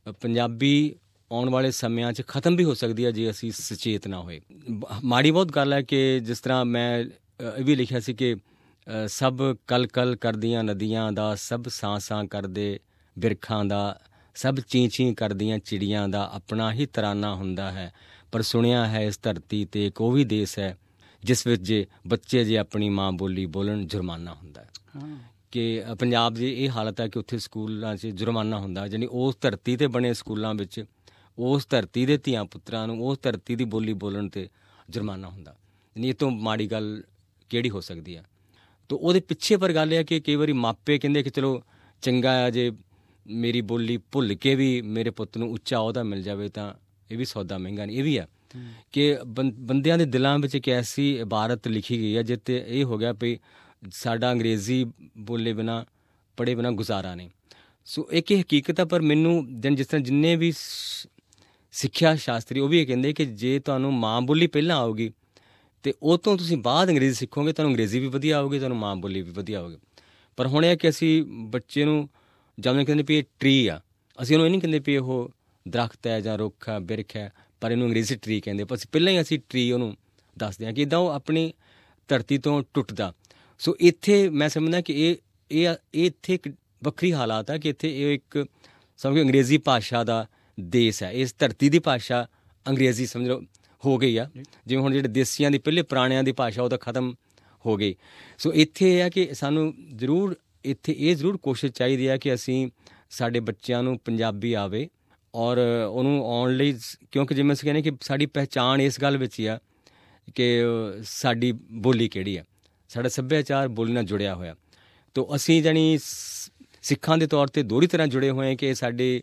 [0.08, 0.96] ਅ, ਪੰਜਾਬੀ
[1.32, 4.42] ਆਉਣ ਵਾਲੇ ਸਮਿਆਂ 'ਚ ਖਤਮ ਵੀ ਹੋ ਸਕਦੀ ਹੈ ਜੇ ਅਸੀਂ ਸੁਚੇਤ ਨਾ ਹੋਏ।
[4.72, 7.08] ਬ- ਮਾੜੀ ਬਹੁਤ ਗੱਲ ਹੈ ਕਿ ਜਿਸ ਤਰ੍ਹਾਂ ਮੈਂ ਅ,
[7.58, 8.38] ਇਹ ਵੀ ਲਿਖਿਆ ਸੀ ਕਿ ਅ,
[9.08, 12.80] ਸਭ ਕਲ ਕਲ ਕਰਦੀਆਂ ਨਦੀਆਂ ਦਾ ਸਭ ਸਾਂ ਸਾਂ ਕਰਦੇ
[13.20, 14.00] ਬਿਰਖਾਂ ਦਾ
[14.36, 17.94] ਸਭ ਚੀਂ ਚੀਂ ਕਰਦੀਆਂ ਚਿੜੀਆਂ ਦਾ ਆਪਣਾ ਹੀ ਤਰਾਨਾ ਹੁੰਦਾ ਹੈ।
[18.32, 20.78] ਪਰ ਸੁਣਿਆ ਹੈ ਇਸ ਧਰਤੀ ਤੇ ਕੋਈ ਵੀ ਦੇਸ਼ ਹੈ
[21.24, 24.70] ਜਿਸ ਵਿੱਚ ਜੇ ਬੱਚੇ ਜੇ ਆਪਣੀ ਮਾਂ ਬੋਲੀ ਬੋਲਣ ਜੁਰਮਾਨਾ ਹੁੰਦਾ ਹੈ।
[25.52, 29.78] ਕਿ ਪੰਜਾਬ ਦੀ ਇਹ ਹਾਲਤ ਹੈ ਕਿ ਉੱਥੇ ਸਕੂਲਾਂ 'ਚ ਜੁਰਮਾਨਾ ਹੁੰਦਾ ਯਾਨੀ ਉਸ ਧਰਤੀ
[29.78, 30.86] ਤੇ ਬਣੇ ਸਕੂਲਾਂ ਵਿੱਚ
[31.40, 34.50] ਉਸ ਧਰਤੀ ਦੇ ਧੀਆਂ ਪੁੱਤਰਾਂ ਨੂੰ ਉਸ ਧਰਤੀ ਦੀ ਬੋਲੀ ਬੋਲਣ ਤੇ
[34.90, 35.52] ਜੁਰਮਾਨਾ ਹੁੰਦਾ।
[35.98, 37.04] ਯਾਨੀ ਇਹ ਤੋਂ ਮਾੜੀ ਗੱਲ
[37.50, 38.24] ਕਿਹੜੀ ਹੋ ਸਕਦੀ ਹੈ?
[38.90, 41.64] ਤਾਂ ਉਹਦੇ ਪਿੱਛੇ ਪਰ ਗੱਲ ਇਹ ਹੈ ਕਿ ਕਈ ਵਾਰੀ ਮਾਪੇ ਕਹਿੰਦੇ ਕਿ ਚਲੋ
[42.02, 42.72] ਚੰਗਾ ਆ ਜੇ
[43.28, 46.74] ਮੇਰੀ ਬੋਲੀ ਭੁੱਲ ਕੇ ਵੀ ਮੇਰੇ ਪੁੱਤ ਨੂੰ ਉੱਚਾ ਅਹੁਦਾ ਮਿਲ ਜਾਵੇ ਤਾਂ
[47.12, 48.28] ਇਹ ਵੀ ਸੌਦਾ ਮਹਿੰਗਾ ਨਹੀਂ ਇਹ ਵੀ ਹੈ।
[48.92, 49.18] ਕਿ
[49.52, 53.40] ਬੰਦਿਆਂ ਦੇ ਦਿਲਾਂ ਵਿੱਚ ਇੱਕ ਐਸੀ ਇਬਾਰਤ ਲਿਖੀ ਗਈ ਹੈ ਜਿੱਤੇ ਇਹ ਹੋ ਗਿਆ ਵੀ
[53.92, 54.86] ਸਾਡਾ ਅੰਗਰੇਜ਼ੀ
[55.18, 55.86] ਬੋਲੇ ਬਿਨਾ
[56.38, 57.30] ਪੜੇ ਬਿਨਾ ਗੁਜ਼ਾਰਾ ਨਹੀਂ।
[57.86, 60.54] ਸੋ ਇੱਕ ਇਹ ਹਕੀਕਤ ਹੈ ਪਰ ਮੈਨੂੰ ਜਨ ਜਿਸ ਤਰ੍ਹਾਂ ਜਿੰਨੇ ਵੀ
[61.72, 65.12] ਸਿੱਖਿਆ ਸ਼ਾਸਤਰੀ ਉਹ ਵੀ ਇਹ ਕਹਿੰਦੇ ਕਿ ਜੇ ਤੁਹਾਨੂੰ ਮਾਂ ਬੋਲੀ ਪਹਿਲਾਂ ਆਊਗੀ
[65.86, 69.22] ਤੇ ਉਹ ਤੋਂ ਤੁਸੀਂ ਬਾਅਦ ਅੰਗਰੇਜ਼ੀ ਸਿੱਖੋਗੇ, ਤੁਹਾਨੂੰ ਅੰਗਰੇਜ਼ੀ ਵੀ ਵਧੀਆ ਆਊਗੀ, ਤੁਹਾਨੂੰ ਮਾਂ ਬੋਲੀ
[69.22, 69.78] ਵੀ ਵਧੀਆ ਆਊਗੀ।
[70.38, 72.10] ਪਰ ਹੁਣ ਇਹ ਹੈ ਕਿ ਅਸੀਂ ਬੱਚੇ ਨੂੰ
[72.60, 73.82] ਜਦੋਂ ਕਹਿੰਦੇ ਵੀ ਇਹ ਟਰੀ ਆ,
[74.22, 75.32] ਅਸੀਂ ਉਹਨੂੰ ਇਹ ਨਹੀਂ ਕਹਿੰਦੇ ਵੀ ਉਹ
[75.68, 79.14] ਦਰਖਤ ਹੈ ਜਾਂ ਰੁੱਖ ਹੈ, ਬਿਰਖ ਹੈ, ਪਰ ਇਹਨੂੰ ਅੰਗਰੇਜ਼ੀ ਟਰੀ ਕਹਿੰਦੇ ਪਰ ਅਸੀਂ ਪਹਿਲਾਂ
[79.14, 79.96] ਹੀ ਅਸੀਂ ਟਰੀ ਉਹਨੂੰ
[80.38, 81.54] ਦੱਸਦੇ ਹਾਂ ਕਿ ਇਦਾਂ ਉਹ ਆਪਣੀ
[82.08, 83.14] ਧਰਤੀ ਤੋਂ ਟੁੱਟਦਾ।
[83.60, 85.16] ਸੋ ਇੱਥੇ ਮੈਂ ਸਮਝਦਾ ਕਿ ਇਹ
[85.52, 86.50] ਇਹ ਇਹ ਇੱਥੇ ਇੱਕ
[86.84, 88.46] ਵੱਖਰੀ ਹਾਲਾਤ ਹੈ ਕਿ ਇੱਥੇ ਇਹ ਇੱਕ
[88.98, 90.28] ਸਮਝੋ ਅੰਗਰੇਜ਼ੀ ਭਾਸ਼ਾ ਦਾ
[90.60, 92.28] ਦੇਸ਼ ਹੈ। ਇਸ ਧਰਤੀ ਦੀ ਭਾਸ਼ਾ
[92.68, 93.42] ਅੰਗਰੇਜ਼ੀ ਸਮਝ ਲਓ।
[93.86, 94.30] ਹੋ ਗਈ ਆ।
[94.68, 97.14] ਜਿਵੇਂ ਹੁਣ ਜਿਹੜੇ ਦੇਸੀਆਂ ਦੀ ਪਹਿਲੇ ਪੁਰਾਣਿਆਂ ਦੀ ਭਾਸ਼ਾ ਉਹ ਤਾਂ ਖਤਮ
[97.66, 97.96] ਹੋ ਗਈ।
[98.38, 102.70] ਸੋ ਇੱਥੇ ਇਹ ਹੈ ਕਿ ਸਾਨੂੰ ਜ਼ਰੂਰ ਇੱਥੇ ਇਹ ਜ਼ਰੂਰ ਕੋਸ਼ਿਸ਼ ਚਾਹੀਦੀ ਹੈ ਕਿ ਅਸੀਂ
[103.10, 104.88] ਸਾਡੇ ਬੱਚਿਆਂ ਨੂੰ ਪੰਜਾਬੀ ਆਵੇ
[105.36, 105.58] ਔਰ
[105.90, 106.74] ਉਹਨੂੰ ਆਉਣ ਲਈ
[107.12, 109.60] ਕਿਉਂਕਿ ਜਿਵੇਂ ਅਸੀਂ ਕਹਿੰਦੇ ਕਿ ਸਾਡੀ ਪਹਿਚਾਣ ਇਸ ਗੱਲ ਵਿੱਚ ਹੀ ਆ
[110.36, 110.62] ਕਿ
[111.04, 111.52] ਸਾਡੀ
[111.86, 112.44] ਬੋਲੀ ਕਿਹੜੀ ਆ।
[112.90, 114.56] ਸਾਡਾ ਸੱਭਿਆਚਾਰ ਬੋਲੀ ਨਾਲ ਜੁੜਿਆ ਹੋਇਆ।
[115.14, 115.98] ਤੋ ਅਸੀਂ ਜਾਨੀ
[116.82, 119.22] ਸਿੱਖਾਂ ਦੇ ਤੌਰ ਤੇ ਦੋਹਰੀ ਤਰ੍ਹਾਂ ਜੁੜੇ ਹੋਏ ਹਾਂ ਕਿ ਸਾਡੇ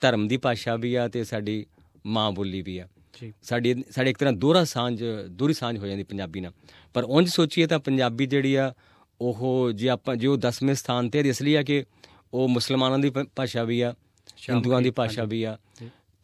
[0.00, 1.64] ਧਰਮ ਦੀ ਭਾਸ਼ਾ ਵੀ ਆ ਤੇ ਸਾਡੀ
[2.06, 2.88] ਮਾਂ ਬੋਲੀ ਵੀ ਆ।
[3.20, 6.52] ਜੀ। ਸਾਡੀ ਸਾਡੇ ਇੱਕ ਤਰ੍ਹਾਂ ਦੋਹਰਾ ਸਾਂਝ ਦੋਹਰੀ ਸਾਂਝ ਹੋ ਜਾਂਦੀ ਪੰਜਾਬੀ ਨਾਲ।
[6.94, 8.74] ਪਰ ਉਂਝ ਸੋਚੀਏ ਤਾਂ ਪੰਜਾਬੀ ਜਿਹੜੀ ਆ
[9.20, 11.84] ਉਹ ਜੇ ਆਪਾਂ ਜੇ ਉਹ 10ਵੇਂ ਸਥਾਨ ਤੇ ਇਸ ਲਈ ਆ ਕਿ
[12.34, 13.94] ਉਹ ਮੁਸਲਮਾਨਾਂ ਦੀ ਭਾਸ਼ਾ ਵੀ ਆ
[14.50, 15.58] ਹਿੰਦੂਆਂ ਦੀ ਭਾਸ਼ਾ ਵੀ ਆ।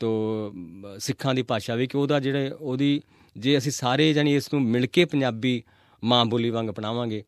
[0.01, 0.53] ਤੋ
[0.99, 3.01] ਸਿੱਖਾਂ ਦੀ ਭਾਸ਼ਾ ਵੀ ਕਿ ਉਹਦਾ ਜਿਹੜੇ ਉਹਦੀ
[3.37, 5.63] ਜੇ ਅਸੀਂ ਸਾਰੇ ਜਾਨੀ ਇਸ ਨੂੰ ਮਿਲ ਕੇ ਪੰਜਾਬੀ
[6.05, 7.25] ਮਾਂ ਬੋਲੀ ਵਾਂਗ ਅਪਣਾਵਾਂਗੇ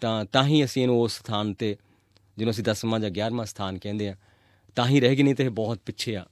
[0.00, 1.76] ਤਾਂ ਤਾਂ ਹੀ ਅਸੀਂ ਇਹਨੂੰ ਉਸ ਸਥਾਨ ਤੇ
[2.38, 4.16] ਜਿਹਨੂੰ ਅਸੀਂ 10ਵਾਂ ਜਾਂ 11ਵਾਂ ਸਥਾਨ ਕਹਿੰਦੇ ਆ
[4.76, 6.26] ਤਾਂ ਹੀ ਰਹੇਗੀ ਨਹੀਂ ਤੇ ਇਹ ਬਹੁਤ ਪਿੱਛੇ ਆ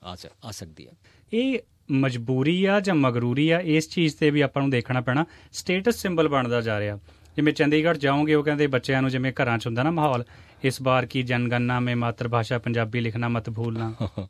[0.44, 0.90] ਆ ਸਕਦੀ ਆ।
[1.32, 1.58] ਇਹ
[1.92, 6.28] ਮਜਬੂਰੀ ਆ ਜਾਂ ਮਗਰੂਰੀ ਆ, ਇਸ ਚੀਜ਼ ਤੇ ਵੀ ਆਪਾਂ ਨੂੰ ਦੇਖਣਾ ਪੈਣਾ। ਸਟੇਟਸ ਸਿੰਬਲ
[6.28, 6.98] ਬਣਦਾ ਜਾ ਰਿਹਾ।
[7.36, 10.24] ਜਿਵੇਂ ਚੰਡੀਗੜ੍ਹ ਜਾਓਗੇ, ਉਹ ਕਹਿੰਦੇ ਬੱਚਿਆਂ ਨੂੰ ਜਿਵੇਂ ਘਰਾਂ 'ਚ ਹੁੰਦਾ ਨਾ ਮਾਹੌਲ,
[10.64, 13.94] ਇਸ ਵਾਰ ਕੀ ਜਨਗਣਨਾ ਮੇ ਮਾਤਰ ਭਾਸ਼ਾ ਪੰਜਾਬੀ ਲਿਖਣਾ ਮਤ ਭੂਲਣਾ।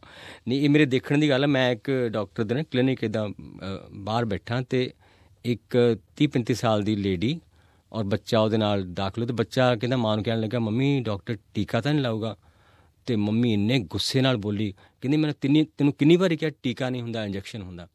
[0.48, 3.28] ਨਹੀਂ, ਇਹ ਮੇਰੇ ਦੇਖਣ ਦੀ ਗੱਲ ਹੈ ਮੈਂ ਇੱਕ ਡਾਕਟਰ ਦੇ ਨਾ ਕਲੀਨਿਕ ਇਦਾਂ
[3.92, 4.90] ਬਾਹਰ ਬੈਠਾ ਤੇ
[5.44, 7.40] ਇੱਕ 30 35 ਸਾਲ ਦੀ ਲੇਡੀ
[7.92, 11.36] ਔਰ ਬੱਚਾ ਉਹਦੇ ਨਾਲ ਦਾਖਲ ਹੋ ਤੇ ਬੱਚਾ ਕਹਿੰਦਾ, ਮਾਂ ਨੂੰ ਕਹਿਣ ਲੱਗਾ, ਮੰਮੀ, ਡਾਕਟਰ
[11.54, 12.36] ਟੀਕਾ ਤਾਂ ਨਹੀਂ ਲਾਊਗਾ?
[13.06, 17.02] ਤੇ ਮੰਮੀ ਇੰਨੇ ਗੁੱਸੇ ਨਾਲ ਬੋਲੀ ਕਹਿੰਦੀ ਮੈਂ ਤਿੰਨੀ ਤੈਨੂੰ ਕਿੰਨੀ ਵਾਰੀ ਕਿਹਾ ਟੀਕਾ ਨਹੀਂ
[17.02, 17.88] ਹੁੰਦਾ ਇੰਜੈਕਸ਼ਨ ਹੁੰਦਾ?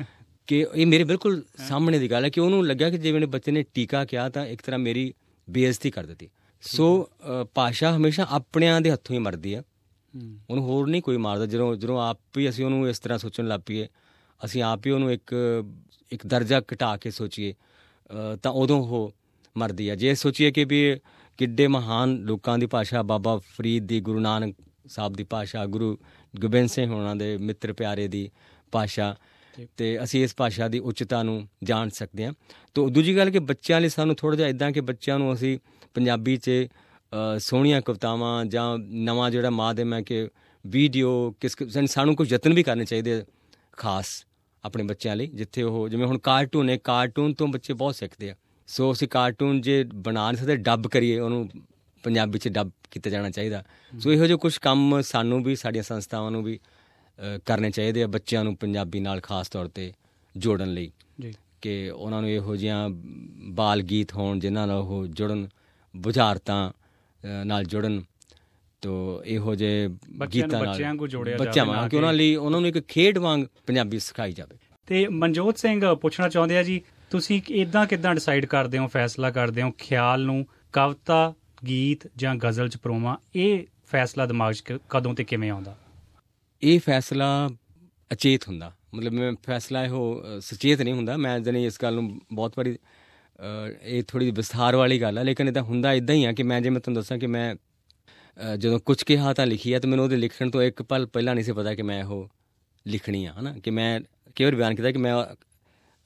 [0.46, 3.52] ਕਿ ਇਹ ਮੇਰੇ ਬਿਲਕੁਲ ਸਾਹਮਣੇ ਦੀ ਗੱਲ ਹੈ ਕਿ ਉਹਨੂੰ ਲੱਗਾ ਕਿ ਜੇ ਮੇਰੇ ਬੱਚੇ
[3.52, 5.14] ਨੇ ਟੀਕਾ ਕਿਹਾ ਤਾਂ ਇੱਕ ਤਰ੍ਹਾਂ ਮੇਰੀ
[5.50, 6.28] ਬੇਇੱਜ਼ਤੀ ਕਰ ਦਿੱਤੀ।
[6.60, 7.10] ਸੋ
[7.54, 9.62] ਭਾਸ਼ਾ ਹਮੇਸ਼ਾ ਆਪਣਿਆਂ ਦੇ ਹੱਥੋਂ ਹੀ ਮਰਦੀ ਹੈ।
[10.50, 13.60] ਉਹਨੂੰ ਹੋਰ ਨਹੀਂ ਕੋਈ ਮਾਰਦਾ। ਜਦੋਂ ਜਦੋਂ ਆਪ ਹੀ ਅਸੀਂ ਉਹਨੂੰ ਇਸ ਤਰ੍ਹਾਂ ਸੋਚਣ ਲੱਗ
[13.66, 13.88] ਪਈਏ
[14.44, 15.34] ਅਸੀਂ ਆਪ ਹੀ ਉਹਨੂੰ ਇੱਕ
[16.12, 17.54] ਇੱਕ ਦਰਜਾ ਘਟਾ ਕੇ ਸੋਚੀਏ
[18.42, 19.12] ਤਾਂ ਉਦੋਂ ਉਹ
[19.56, 20.96] ਮਰਦੀ ਹੈ। ਜੇ ਸੋਚੀਏ ਕਿ ਵੀ
[21.38, 24.56] ਕਿੱਡੇ ਮਹਾਨ ਲੋਕਾਂ ਦੀ ਭਾਸ਼ਾ ਬਾਬਾ ਫਰੀਦ ਦੀ ਗੁਰੂ ਨਾਨਕ
[24.88, 25.98] ਸਾਹਿਬ ਦੀ ਭਾਸ਼ਾ ਗੁਰੂ
[26.40, 28.30] ਗੋਬਿੰਦ ਸਿੰਘ ਹੋਣਾ ਦੇ ਮਿੱਤਰ ਪਿਆਰੇ ਦੀ
[28.72, 29.16] ਭਾਸ਼ਾ।
[29.76, 32.32] ਤੇ ਅਸੀਂ ਇਸ ਭਾਸ਼ਾ ਦੀ ਉੱਚਤਾ ਨੂੰ ਜਾਣ ਸਕਦੇ ਹਾਂ।
[32.74, 35.58] ਤੋਂ ਦੂਜੀ ਗੱਲ ਕਿ ਬੱਚਿਆਂ ਲਈ ਸਾਨੂੰ ਥੋੜਾ ਜਿਹਾ ਇਦਾਂ ਕਿ ਬੱਚਿਆਂ ਨੂੰ ਅਸੀਂ
[35.94, 36.50] ਪੰਜਾਬੀ 'ਚ
[37.38, 40.28] ਸੋਹਣੀਆਂ ਕਵਿਤਾਵਾਂ ਜਾਂ ਨਵਾਂ ਜਿਹੜਾ ਮਾਧਿਅਮ ਹੈ ਕਿ
[40.66, 43.24] ਵੀਡੀਓ ਕਿਸ ਸਾਨੂੰ ਕੁਝ ਯਤਨ ਵੀ ਕਰਨੇ ਚਾਹੀਦੇ
[43.72, 44.26] ਖਾਸ
[44.64, 48.34] ਆਪਣੇ ਬੱਚਿਆਂ ਲਈ ਜਿੱਥੇ ਉਹ ਜਿਵੇਂ ਹੁਣ ਕਾਰਟੂਨ ਹੈ ਕਾਰਟੂਨ ਤੋਂ ਬੱਚੇ ਬਹੁਤ ਸਿੱਖਦੇ ਆ।
[48.66, 51.48] ਸੋ ਅਸੀਂ ਕਾਰਟੂਨ ਜੇ ਬਣਾ ਨਹੀਂ ਸਕਦੇ ਡੱਬ ਕਰੀਏ ਉਹਨੂੰ
[52.02, 53.64] ਪੰਜਾਬੀ ਚ ਡੱਬ ਕੀਤਾ ਜਾਣਾ ਚਾਹੀਦਾ।
[53.98, 56.58] ਸੋ ਇਹੋ ਜਿਹੇ ਕੁਝ ਕੰਮ ਸਾਨੂੰ ਵੀ ਸਾਡੀਆਂ ਸੰਸਥਾਵਾਂ ਨੂੰ ਵੀ
[57.44, 59.92] ਕਰਨੇ ਚਾਹੀਦੇ ਆ ਬੱਚਿਆਂ ਨੂੰ ਪੰਜਾਬੀ ਨਾਲ ਖਾਸ ਤੌਰ ਤੇ
[60.36, 60.90] ਜੋੜਨ ਲਈ।
[61.20, 62.88] ਜੀ। ਕਿ ਉਹਨਾਂ ਨੂੰ ਇਹੋ ਜਿਹੀਆਂ
[63.52, 65.48] ਬਾਲ ਗੀਤ ਹੋਣ ਜਿਨ੍ਹਾਂ ਨਾਲ ਉਹ ਜੁੜਨ
[65.96, 66.72] ਬੁਝਾਰਤਾਂ
[67.44, 68.02] ਨਾਲ ਜੁੜਨ।
[68.80, 72.12] ਤੋ ਇਹੋ ਬੱਚਿਆਂ ਨੂੰ ਗੀਤਾਂ ਨਾਲ ਬੱਚਿਆਂ ਵਾਂਗੂ ਜੋੜਿਆ ਬੱਚਿਆਂ ਜਾਵੇ, ਨਾ ਵਾਂਗ ਕਿ ਉਹਨਾਂ
[72.12, 74.56] ਲਈ ਉਹਨਾਂ ਨੂੰ ਇੱਕ ਖੇਡ ਵਾਂਗ ਪੰਜਾਬੀ ਸਿਖਾਈ ਜਾਵੇ।
[74.86, 76.80] ਤੇ ਮਨਜੋਤ ਸਿੰਘ ਪੁੱਛਣਾ ਚਾਹੁੰਦੇ ਆ ਜੀ
[77.14, 81.34] ਤੁਸੀਂ ਇਦਾਂ ਕਿਦਾਂ ਡਿਸਾਈਡ ਕਰਦੇ ਹੋ ਫੈਸਲਾ ਕਰਦੇ ਹੋ ਖਿਆਲ ਨੂੰ ਕਵਿਤਾ
[81.66, 83.16] ਗੀਤ ਜਾਂ ਗਜ਼ਲ ਚ ਪਰੋਵਾਂ?
[83.36, 85.78] ਇਹ ਫੈਸਲਾ ਦਿਮਾਗ 'ਚ ਕ- ਕਦੋਂ ਤੇ ਕਿਵੇਂ ਆਉਂਦਾ?
[86.62, 87.50] ਇਹ ਫੈਸਲਾ
[88.12, 92.20] ਅਚੇਤ ਹੁੰਦਾ। ਮਤਲਬ ਮੈਂ ਫੈਸਲਾ ਇਹੋ ਅ, ਸੁਚੇਤ ਨਹੀਂ ਹੁੰਦਾ। ਮੈਂ ਜਨੇ ਇਸ ਗੱਲ ਨੂੰ
[92.32, 92.76] ਬਹੁਤ ਵਾਰੀ ਅ,
[93.82, 96.60] ਇਹ ਥੋੜੀ ਵਿਸਥਾਰ ਵਾਲੀ ਗੱਲ ਹੈ ਲੇਕਿਨ ਇਹ ਤਾਂ ਹੁੰਦਾ ਇਦਾਂ ਹੀ ਆ ਕਿ ਮੈਂ
[96.60, 100.04] ਜੇ ਮੈਂ ਤੁਹਾਨੂੰ ਦੱਸਾਂ ਕਿ ਮੈਂ ਅ, ਜਦੋਂ ਕੁਝ ਕਿਹਾ ਤਾਂ ਲਿਖੀ ਆ ਤੇ ਮੈਨੂੰ
[100.04, 102.28] ਉਹਦੇ ਲਿਖਣ ਤੋਂ ਇੱਕ ਪਲ ਪਹਿਲਾਂ ਨਹੀਂ ਸੀ ਪਤਾ ਕਿ ਮੈਂ ਇਹੋ
[102.86, 103.52] ਲਿਖਣੀ ਆ ਹਨਾ?
[103.58, 104.00] ਕਿ ਮੈਂ
[104.36, 105.14] ਕਈ ਵਾਰ ਬਿਆਨ ਕੀਤਾ ਕਿ ਮੈਂ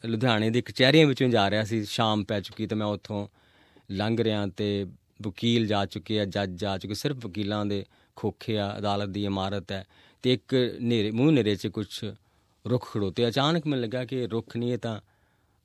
[0.07, 3.29] ਲੁਧਿਆਣੇ ਦੀ ਕਚਹਿਰੀਆਂ ਵਿੱਚੋਂ ਜਾ ਰਿਹਾ ਸੀ। ਸ਼ਾਮ ਪੈ ਚੁੱਕੀ ਤੇ ਮੈਂ ਉੱਥੋਂ
[3.91, 4.87] ਲੰਘ ਰਿਹਾ ਤੇ
[5.23, 7.85] ਵਕੀਲ ਜਾ ਚੁੱਕੇ ਆ, ਜੱਜ ਜਾ ਚੁੱਕੇ। ਸਿਰਫ ਵਕੀਲਾਂ ਦੇ
[8.17, 9.85] ਖੋਖੇ ਆ, ਅਦਾਲਤ ਦੀ ਇਮਾਰਤ ਹੈ
[10.23, 12.05] ਤੇ ਇੱਕ ਨੇਰੇ, ਮੂੰਹ ਨੇਰੇ 'ਚ ਕੁਝ
[12.67, 15.01] ਰੁੱਖ ਖੜੋਤੇ। ਅਚਾਨਕ ਮੈਨੂੰ ਲੱਗਾ ਕਿ ਰੁੱਖ ਨਹੀਂ, ਇਹ ਤਾਂ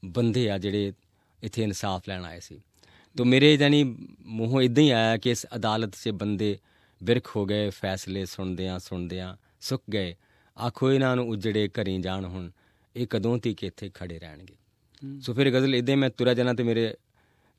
[0.06, 0.94] ਬੰਦੇ ਆ ਜਿਹੜੇ
[1.44, 2.62] ਇੱਥੇ ਇਨਸਾਫ ਲੈਣ ਆਏ ਸੀ।
[3.18, 3.84] ਤੋ ਮੇਰੇ ਜਾਨੀ
[4.26, 6.58] ਮੂੰਹੋਂ ਇਦਾਂ ਹੀ ਆਇਆ ਕਿ ਇਸ ਅਦਾਲਤ 'ਚ ਬੰਦੇ
[7.04, 10.16] ਬਿਰਖ ਹੋ ਗਏ, ਫੈਸਲੇ ਸੁਣਦਿਆਂ ਸੁਣਦਿਆਂ ਸੁੱਕ ਗਏ।
[10.68, 12.52] ਆਖੋ ਇਹਨਾਂ ਨੂੰ ਉਜੜੇ ਘਰੀ ਜਾਣ ਹੁਣ।
[12.96, 14.56] ਇਹ ਕਦੋਂ ਤੀਕ ਇੱਥੇ ਖੜੇ ਰਹਿਣਗੇ?
[15.22, 16.96] ਸੋ ਫਿਰ ਗਜ਼ਲ ਇਦਾਂ ਮੈਂ ਤੁਰਿਆ ਜਾਣਾ ਤੇ ਮੇਰੇ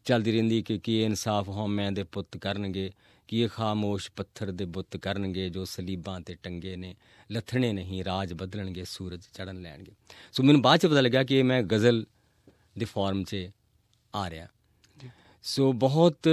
[0.04, 2.90] ਚੱਲਦੀ ਰਹਿੰਦੀ ਕਿ ਕੀ ਇਨਸਾਫ ਹਉਮੈ ਦੇ ਪੁੱਤ ਕਰਨਗੇ
[3.28, 6.94] ਕੀ ਇਹ ਖਾਮੋਸ਼ ਪੱਥਰ ਦੇ ਬੁੱਤ ਕਰਨਗੇ ਜੋ ਸਲੀਬਾਂ ਤੇ ਟੰਗੇ ਨੇ
[7.32, 9.92] ਲੱਥਣੇ ਨਹੀਂ ਰਾਜ ਬਦਲਣਗੇ ਸੂਰਜ ਚੜਨ ਲੈਣਗੇ।
[10.32, 12.04] ਸੋ ਮੈਨੂੰ ਬਾਅਦ ਚ ਪਤਾ ਲੱਗਾ ਕਿ ਮੈਂ ਗਜ਼ਲ
[12.78, 13.50] ਦੇ ਫਾਰਮ 'ਚ
[14.14, 14.46] ਆ ਰਿਹਾ।
[15.42, 16.28] ਸੋ ਬਹੁਤ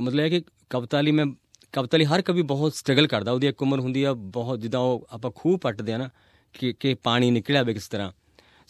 [0.00, 1.26] ਮਤਲਬ ਹੈ ਕਿ ਕਵਿਤਾ ਲਈ ਮੈਂ
[1.72, 5.06] ਕਵਿਤਾ ਲਈ ਹਰ ਕਵੀ ਬਹੁਤ ਸਟਰਗਲ ਕਰਦਾ ਉਹਦੀ ਇੱਕ ਉਮਰ ਹੁੰਦੀ ਆ ਬਹੁਤ ਜਿੱਦਾਂ ਉਹ
[5.10, 6.08] ਆਪਾਂ ਖੂਹ ਪੱਟਦੇ ਆ ਨਾ
[6.52, 8.12] ਕਿ ਕਿ ਪਾਣੀ ਨਿਕਲਿਆ ਵੇ ਕਿਸ ਤਰ੍ਹਾਂ।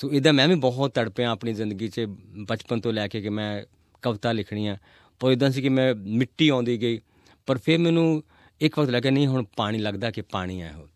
[0.01, 2.01] ਸੋ ਇਦਾਂ ਮੈਂ ਵੀ ਬਹੁਤ ਤੜਪਿਆ ਆਪਣੀ ਜ਼ਿੰਦਗੀ 'ਚ
[2.49, 3.63] ਬਚਪਨ ਤੋਂ ਲੈ ਕੇ ਕਿ ਮੈਂ
[4.03, 4.77] ਕਵਿਤਾ ਲਿਖਣੀ ਆ
[5.21, 7.01] ਪਰ ਇਦਾਂ ਸੀ ਕਿ ਮੈਂ ਮਿੱਟੀ ਆਉਂਦੀ ਗਈ।
[7.47, 8.23] ਪਰ ਫਿਰ ਮੈਨੂੰ
[8.61, 10.87] ਇੱਕ ਵਕਤ ਲੱਗਾ ਨਹੀਂ ਹੁਣ ਪਾਣੀ ਲੱਗਦਾ ਕਿ ਪਾਣੀ ਆ ਉਹ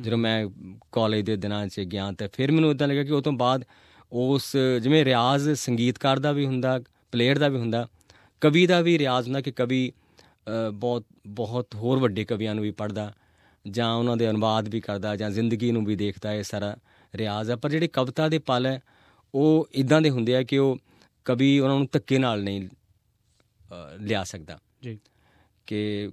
[0.00, 0.46] ਜਦੋਂ ਮੈਂ
[0.92, 3.64] ਕਾਲਜ ਦੇ ਦਿਨਾਂ 'ਚ ਗਿਆ ਤਾਂ ਫਿਰ ਮੈਨੂੰ ਇਦਾਂ ਲੱਗਾ ਕਿ ਉਹ ਤੋਂ ਬਾਅਦ
[4.12, 6.80] ਉਸ ਜਿਵੇਂ ਰਿਆਜ਼ ਸੰਗੀਤਕਾਰ ਦਾ ਵੀ ਹੁੰਦਾ
[7.12, 7.88] ਪਲੇਅਰ ਦਾ ਵੀ ਹੁੰਦਾ
[8.40, 9.92] ਕਵੀ ਦਾ ਵੀ ਰਿਆਜ਼ ਹੁੰਦਾ ਕਿ ਕਵੀ
[10.28, 13.12] ਅ, ਬਹੁਤ ਬਹੁਤ ਹੋਰ ਵੱਡੇ ਕਵੀਆਂ ਨੂੰ ਵੀ ਪੜ੍ਹਦਾ
[13.70, 16.76] ਜਾਂ ਉਹਨਾਂ ਦੇ ਅਨੁਵਾਦ ਵੀ ਕਰਦਾ ਜਾਂ ਜ਼ਿੰਦਗੀ ਨੂੰ ਵੀ ਦੇਖਦਾ ਇਹ ਸਾਰਾ।
[17.14, 18.82] ਰਿਆਜ਼ ਹੈ ਪਰ ਜਿਹੜੇ ਕਵਿਤਾ ਦੇ ਪਲ ਹੈ
[19.34, 20.78] ਉਹ ਇਦਾਂ ਦੇ ਹੁੰਦੇ ਆ ਕਿ ਉਹ
[21.24, 22.68] ਕਵੀ ਉਹਨਾਂ ਨੂੰ ਧੱਕੇ ਨਾਲ ਨਹੀਂ
[24.00, 24.98] ਲਿਆ ਸਕਦਾ ਜੀ
[25.66, 26.10] ਕਿ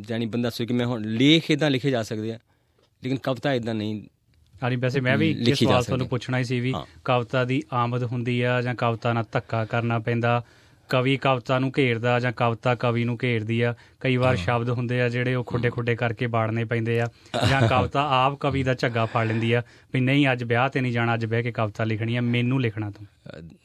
[0.00, 2.38] ਜਾਣੀ ਬੰਦਾ ਸੋਚੇ ਕਿ ਮੈਂ ਹੁਣ ਲੇਖ ਇਦਾਂ ਲਿਖੇ ਜਾ ਸਕਦੇ ਆ
[3.02, 4.02] ਲੇਕਿਨ ਕਵਿਤਾ ਇਦਾਂ ਨਹੀਂ
[4.62, 6.74] ਹਾਂਜੀ ਵੈਸੇ ਮੈਂ ਵੀ ਇਹ ਸਵਾਲ ਤੁਹਾਨੂੰ। ਪੁੱਛਣਾ ਹੀ ਸੀ ਵੀ।
[7.04, 10.44] ਕਵਿਤਾ ਦੀ ਆਮਦ ਹੁੰਦੀ ਆ ਜਾਂ ਕਵਿਤਾ ਨਾਲ ਧੱਕਾ ਕਰਨਾ ਪੈਂਦਾ
[10.90, 15.08] ਕਵੀ ਕਵਿਤਾ ਨੂੰ ਘੇਰਦਾ ਜਾਂ ਕਵਿਤਾ ਕਵੀ ਨੂੰ ਘੇਰਦੀ ਆ ਕਈ ਵਾਰ ਸ਼ਬਦ ਹੁੰਦੇ ਆ
[15.08, 17.06] ਜਿਹੜੇ ਉਹ ਖੁੱਡੇ ਖੁੱਡੇ ਕਰਕੇ ਬਾੜਨੇ ਪੈਂਦੇ ਆ
[17.50, 20.92] ਜਾਂ ਕਵਿਤਾ ਆਪ ਕਵੀ ਦਾ ਝੱਗਾ ਫੜ ਲੈਂਦੀ ਆ ਵੀ ਨਹੀਂ ਅੱਜ ਵਿਆਹ ਤੇ ਨਹੀਂ
[20.92, 23.06] ਜਾਣਾ ਅੱਜ ਬਹਿ ਕੇ ਕਵਿਤਾ ਲਿਖਣੀ ਆ ਮੈਨੂੰ ਲਿਖਣਾ ਤੂੰ।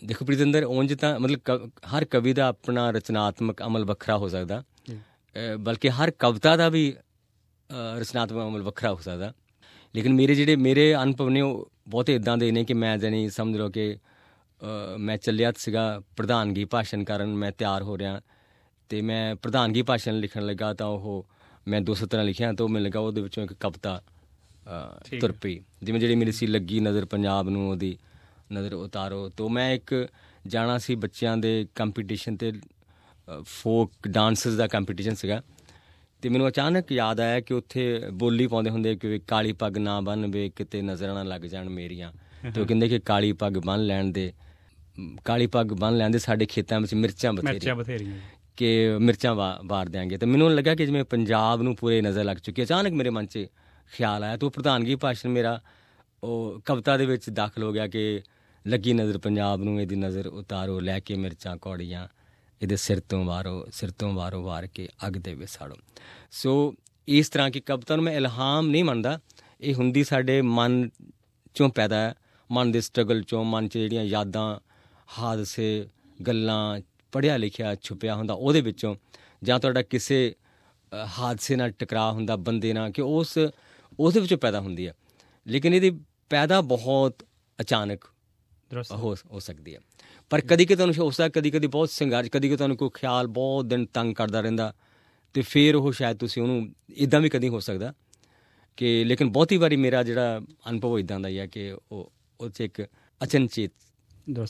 [0.05, 4.63] ਦੇਖੋ ਪ੍ਰੀਤਿੰਦਰ ਉਂਝ ਤਾਂ ਮਤਲਬ ਹਰ ਕਵੀ ਦਾ ਆਪਣਾ ਰਚਨਾਤਮਕ ਅਮਲ ਵੱਖਰਾ ਹੋ ਸਕਦਾ।
[5.59, 6.93] ਬਲਕਿ ਹਰ ਕਵਿਤਾ ਦਾ ਵੀ
[7.97, 9.33] ਰਚਨਾਤਮਕ ਅਮਲ ਵੱਖਰਾ ਹੋ ਸਕਦਾ।
[9.95, 13.57] ਲੇਕਿਨ ਮੇਰੇ ਜਿਹੜੇ ਮੇਰੇ ਅਨੁਭਵ ਨੇ ਉਹ ਬਹੁਤੇ ਇਦਾਂ ਦੇ ਨੇ ਕਿ ਮੈਂ ਜਾਨੀ ਸਮਝ
[13.57, 13.97] ਲਓ ਕਿ
[14.97, 18.21] ਮੈਂ ਚੱਲਿਆ ਸੀਗਾ ਪ੍ਰਧਾਨਗੀ ਭਾਸ਼ਣ ਕਰਨ ਮੈਂ ਤਿਆਰ ਹੋ ਰਿਹਾ
[18.89, 21.27] ਤੇ ਮੈਂ ਪ੍ਰਧਾਨਗੀ ਭਾਸ਼ਣ ਲਿਖਣ ਲੱਗਾ ਤਾਂ ਉਹ
[21.67, 24.01] ਮੈਂ ਦੋ ਸਤਰਾਂ ਲਿਖਿਆ ਤਾਂ ਉਹ ਮੈਨੂੰ ਲੱਗਾ ਉਹਦੇ ਵਿੱਚੋਂ ਇੱਕ ਕਵਿਤਾ
[25.19, 27.97] ਤੁਰ ਪਈ ਜਿਵੇਂ ਜਿਹੜੀ ਮੇਰੀ ਸੀ ਲੱਗੀ ਨਜ਼ਰ ਪੰਜਾਬ ਨੂੰ ਉਹਦੀ
[28.53, 30.07] ਨਜ਼ਰ ਉਤਾਰੋ। ਤੋਂ ਮੈਂ ਇੱਕ
[30.47, 32.53] ਜਾਣਾ ਸੀ ਬੱਚਿਆਂ ਦੇ ਕੰਪੀਟੀਸ਼ਨ ਤੇ
[33.41, 35.43] ਫੋਕ ਡਾਂਸਸ ਦਾ ਕੰਪੀਟੀਸ਼ਨ ਸੀਗਾ
[36.21, 40.31] ਤੇ ਮੈਨੂੰ ਅਚਾਨਕ ਯਾਦ ਆਇਆ ਕਿ ਉੱਥੇ ਬੋਲੀ ਪਾਉਂਦੇ ਹੁੰਦੇ ਕਿ ਕਾਲੀ ਪੱਗ ਨਾ ਬੰਨ
[40.31, 42.13] ਵੇ ਕਿਤੇ ਨਜ਼ਰਾਂ ਨਾ ਲੱਗ ਜਾਣ ਮੇਰੀਆਂ।
[42.55, 44.33] ਤੇ ਉਹ ਕਹਿੰਦੇ ਕਿ ਕਾਲੀ ਪੱਗ ਬੰਨ ਲੈਣ ਦੇ।
[45.25, 48.17] ਕਾਲੀ ਪੱਗ ਬੰਨ ਲੈਣ ਦੇ ਸਾਡੇ ਖੇਤਾਂ ਵਿੱਚ ਮਿਰਚਾਂ ਬਥੇਰੀਆਂ। ਮਿਰਚਾਂ ਬਥੇਰੀਆਂ
[48.57, 52.63] ਕਿ ਮਿਰਚਾਂ ਵਾਰ ਦਿਆਂਗੇ। ਤੇ ਮੈਨੂੰ ਲੱਗਾ ਕਿ ਜਿਵੇਂ ਪੰਜਾਬ ਨੂੰ ਪੂਰੇ ਨਜ਼ਰ ਲੱਗ ਚੁੱਕੀ।
[52.63, 53.45] ਅਚਾਨਕ ਮੇਰੇ ਮਨ 'ਚ
[53.93, 55.61] ਖਿਆਲ ਆਇਆ ਤੇ ਉਹ ਪ੍ਰਧਾਨਗੀ ਭਾਸ਼ਣ ਮੇਰਾ
[56.23, 58.21] ਉਹ ਕਵਿਤਾ ਦੇ ਵਿੱਚ ਦਾਖਲ ਹੋ ਗਿਆ ਕਿ
[58.67, 62.07] ਲੱਗੀ ਨਜ਼ਰ ਪੰਜਾਬ ਨੂੰ ਇਹਦੀ ਨਜ਼ਰ ਉਤਾਰੋ ਲੈ ਕੇ ਮਿਰਚਾਂ ਕੌੜੀਆਂ
[62.61, 65.75] ਇਹਦੇ ਸਿਰ ਤੋਂ ਵਾਰੋ ਸਿਰ ਤੋਂ ਵਾਰੋ ਵਾਰ ਕੇ ਅੱਗ ਦੇ ਵਿਸਾੜੋ।
[66.31, 66.75] ਸੋ
[67.07, 69.19] ਇਸ ਤਰ੍ਹਾਂ ਕੀ ਕਵਿਤਾ ਨੂੰ ਮੈਂ ਇਲਹਾਮ ਨਹੀਂ ਮੰਨਦਾ।
[69.61, 70.89] ਇਹ ਹੁੰਦੀ ਸਾਡੇ ਮਨ
[71.53, 72.15] ਚੋਂ ਪੈਦਾ
[72.51, 74.59] ਮਨ ਦੇ ਸਟਰਗਲ ਚੋਂ ਮਨ 'ਚ ਜਿਹੜੀਆਂ ਯਾਦਾਂ
[75.09, 75.87] ਹਾਦਸੇ
[76.27, 76.79] ਗੱਲਾਂ
[77.11, 78.95] ਪੜਿਆ ਲਿਖਿਆ ਛੁਪਿਆ ਹੁੰਦਾ ਉਹਦੇ ਵਿੱਚੋਂ
[79.43, 80.35] ਜਾਂ ਤੁਹਾਡਾ ਕਿਸੇ
[81.19, 83.37] ਹਾਦਸੇ ਨਾਲ ਟਕਰਾਅ ਹੁੰਦਾ ਬੰਦੇ ਨਾਲ ਕਿ ਉਸ
[83.99, 84.93] ਉਹਦੇ ਵਿੱਚੋਂ ਪੈਦਾ ਹੁੰਦੀ ਹੈ
[85.45, 85.91] ਲੇਕਿਨ ਇਹਦੀ
[86.29, 87.23] ਪੈਦਾ ਬਹੁਤ
[87.59, 88.05] ਅਚਾਨਕ
[88.91, 89.79] ਹੋ ਹੋ ਸਕਦੀ ਹੈ
[90.29, 93.27] ਪਰ ਕਦੀ ਕਿ ਤੁਹਾਨੂੰ ਹੋ ਸਕਦਾ ਕਦੀ ਕਦੀ ਬਹੁਤ ਸੰਘਰਸ਼ ਕਦੀ ਕਿ ਤੁਹਾਨੂੰ ਕੋਈ ਖਿਆਲ
[93.27, 94.73] ਬਹੁਤ ਦਿਨ ਤੰਗ ਕਰਦਾ ਰਹਿੰਦਾ
[95.35, 97.93] ਤੇ ਫਿਰ ਉਹ ਸ਼ਾਇਦ ਤੁਸੀਂ ਉਹਨੂੰ ਇਦਾਂ ਵੀ ਕਦੀ ਹੋ ਸਕਦਾ
[98.77, 102.61] ਕਿ ਲੇਕਿਨ ਬਹੁਤੀ ਵਾਰੀ ਮੇਰਾ ਜਿਹੜਾ ਅਨੁਭਵ ਇਦਾਂ ਦਾ ਹੀ ਹੈ ਕਿ ਉਹ ਉਹ 'ਚ
[102.61, 102.81] ਇੱਕ
[103.21, 103.71] ਅਚਨਚੇਤ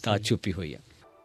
[0.03, 0.79] ਤਾਂ ਛੁਪੀ ਹੋਈ ਹੈ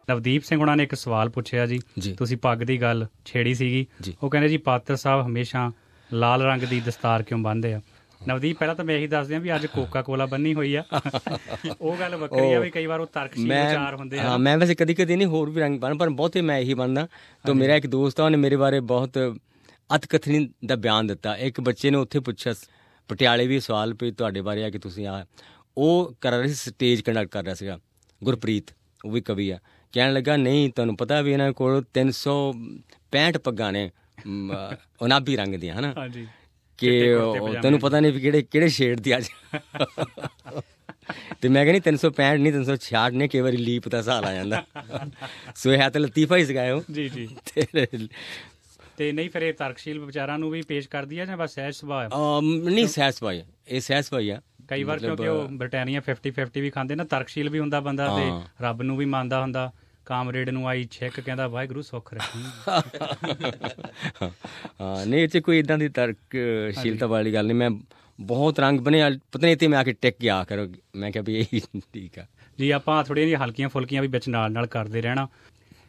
[0.09, 1.79] ਨਵਦੀਪ ਸਿੰਘ ਉਹਨਾਂ ਨੇ ਇੱਕ ਸਵਾਲ ਪੁੱਛਿਆ ਜੀ।
[2.17, 3.85] ਤੁਸੀਂ ਪੱਗ ਦੀ ਗੱਲ ਛੇੜੀ ਸੀਗੀ।
[4.23, 5.71] ਉਹ ਕਹਿੰਦੇ ਜੀ ਪਾਤਰ ਸਾਹਿਬ ਹਮੇਸ਼ਾ
[6.13, 7.81] ਲਾਲ ਰੰਗ ਦੀ ਦਸਤਾਰ ਕਿਉਂ ਬੰਨ੍ਹਦੇ ਆ?
[8.27, 10.83] ਨਵਦੀਪ ਪਹਿਲਾਂ ਤਾਂ ਮੈਂ ਇਹੀ ਦੱਸ ਦਿਆਂ ਵੀ ਅੱਜ ਕੋਕਾ ਕੋਲਾ ਬੰਨੀ ਹੋਈ ਆ।
[11.81, 14.75] ਉਹ ਗੱਲ ਵੱਖਰੀ ਆ ਵੀ ਕਈ ਵਾਰ ਉਹ ਤਰਕਸ਼ੀਲ ਵਿਚਾਰ ਹੁੰਦੇ ਆ ਹਾਂ ਮੈਂ ਵੈਸੇ
[14.75, 17.07] ਕਦੀ ਕਦੀ ਨਹੀਂ ਹੋਰ ਵੀ ਰੰਗ ਬਣ ਪਰ ਬਹੁਤੇ ਮੈਂ ਇਹੀ ਬਣਦਾ
[17.45, 19.17] ਤਾਂ ਮੇਰਾ ਇੱਕ ਦੋਸਤ ਆ ਉਹਨੇ ਮੇਰੇ ਬਾਰੇ ਬਹੁਤ
[19.95, 22.53] ਅਤਕਥਨੀ ਦਾ ਬਿਆਨ ਦਿੱਤਾ। ਇੱਕ ਬੱਚੇ ਨੇ ਉੱਥੇ ਪੁੱਛਿਆ
[23.09, 25.25] ਪਟਿਆਲੇ ਵੀ ਸਵਾਲ ਪਈ ਤੁਹਾਡੇ ਬਾਰੇ ਆ ਕਿ ਤੁਸੀਂ ਆ
[25.77, 27.79] ਉਹ ਕਰ ਰਿਹਾ ਸੀ ਸਟੇਜ ਕੰਡਕਟ ਕਰ ਰਿਹਾ ਸੀਗਾ।
[28.23, 28.71] ਗੁਰਪ੍ਰੀਤ
[29.05, 29.59] ਉਹ ਵੀ ਕਵੀ ਆ
[29.93, 33.89] ਕਹਿਣ ਲੱਗਾ ਨਹੀਂ ਤੁਹਾਨੂੰ ਪਤਾ ਵੀ ਇਹਨਾਂ ਕੋਲ 365 ਪੱਗਾਂ ਨੇ
[35.01, 35.93] ਉਨਾਬੀ ਰੰਗ ਦੀਆਂ ਹਨਾ?
[35.97, 36.27] ਹਾਂਜੀ।
[36.77, 37.15] ਕਿ
[37.61, 39.25] ਤੈਨੂੰ ਪਤਾ ਨਹੀਂ ਵੀ ਕਿਹੜੇ ਕਿਹੜੇ ਸ਼ੇਡ ਦੀ ਅੱਜ।
[41.41, 44.63] ਤੇ ਮੈਂ ਕਹਿੰਦੀ 365 ਨਹੀਂ 366 ਨੇ ਕਈ ਵਾਰੀ ਲੀਪ ਦਾ ਹਿਸਾਬ ਆ ਜਾਂਦਾ।
[45.55, 47.27] ਸੋ ਇਹ ਤਾਂ ਲਤੀਫਾ ਹੀ ਸਗਾਇਓ ਜੀ ਜੀ।
[49.01, 52.05] ਤੇ ਨਹੀਂ ਫਿਰ ਇਹ ਤਰਕਸ਼ੀਲ ਵਿਚਾਰਾਂ ਨੂੰ ਵੀ ਪੇਸ਼ ਕਰਦੀ ਆ ਜਾਂ ਬਸ ਸਹਿਜ ਸੁਭਾਅ
[52.05, 52.39] ਆ?
[52.39, 56.61] ਅਮ, ਨਹੀਂ ਸੈਸ ਭਾਈ ਇਹ ਸੈਸ ਭਾਈ ਆ। ਕਈ ਵਾਰ ਕਿਉਂਕਿ ਉਹ ਬ੍ਰਿਟਾਨੀਆ 50 50
[56.61, 59.71] ਵੀ ਖਾਂਦੇ ਨਾ ਤਰਕਸ਼ੀਲ ਵੀ ਹੁੰਦਾ ਬੰਦਾ ਤੇ ਹਾਂ। ਰੱਬ ਨੂੰ ਵੀ ਮੰਨਦਾ ਹੁੰਦਾ।
[60.05, 62.43] ਕਾਮਰੇਡ ਨੂੰ ਆਈ ਛਿੱਕ ਕਹਿੰਦਾ ਵਾਹਿਗੁਰੂ ਸੁੱਖ ਰੱਖੀ।
[64.81, 67.69] ਹਾਂ ਨਹੀਂ 'ਚ ਕੋਈ ਇਦਾਂ ਦੀ ਤਰਕਸ਼ੀਲਤਾ ਵਾਲੀ ਗੱਲ ਨਹੀਂ। ਮੈਂ
[68.19, 71.45] ਬਹੁਤ ਰੰਗ ਬਣੇ ਪਤਾ ਨਹੀਂ ਤੇ ਮੈਂ ਆ ਕੇ ਟਿਕ ਗਿਆ ਕਰੋ ਮੈਂ ਕਿਹਾ ਵੀ
[71.53, 71.59] ਇਹ
[71.93, 72.25] ਠੀਕ ਆ।
[72.59, 75.27] ਜੀ ਆਪਾਂ ਥੋੜੀਆਂ ਜਿਹੀਆਂ ਹਲਕੀਆਂ ਫੁਲਕੀਆਂ ਵੀ ਵਿੱਚ ਨਾਲ ਨਾਲ ਕਰਦੇ ਰਹਿਣਾ।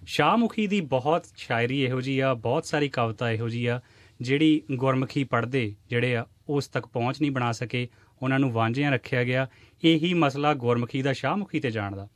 [0.07, 3.81] ਸ਼ਾਹਮੁਖੀ ਦੀ ਬਹੁਤ ਸ਼ਾਇਰੀ ਇਹੋ ਜੀ ਆ ਬਹੁਤ ਸਾਰੀ ਕਵਿਤਾ ਇਹੋ ਜੀ ਆ
[4.21, 7.89] ਜਿਹੜੀ ਗੁਰਮੁਖੀ ਪੜ੍ਹਦੇ ਜਿਹੜੇ ਆ ਉਸ ਤੱਕ ਪਹੁੰਚ ਨਹੀਂ ਬਣਾ ਸਕੇ
[8.23, 9.47] ਉਹਨਾਂ ਨੂੰ ਵਾਂਝਿਆਂ ਰੱਖਿਆ ਗਿਆ
[9.85, 12.09] ਇਹੀ ਮਸਲਾ ਗੁਰਮੁਖੀ ਦਾ ਸ਼ਾਹਮੁਖੀ ਤੇ ਜਾਣ ਦਾ।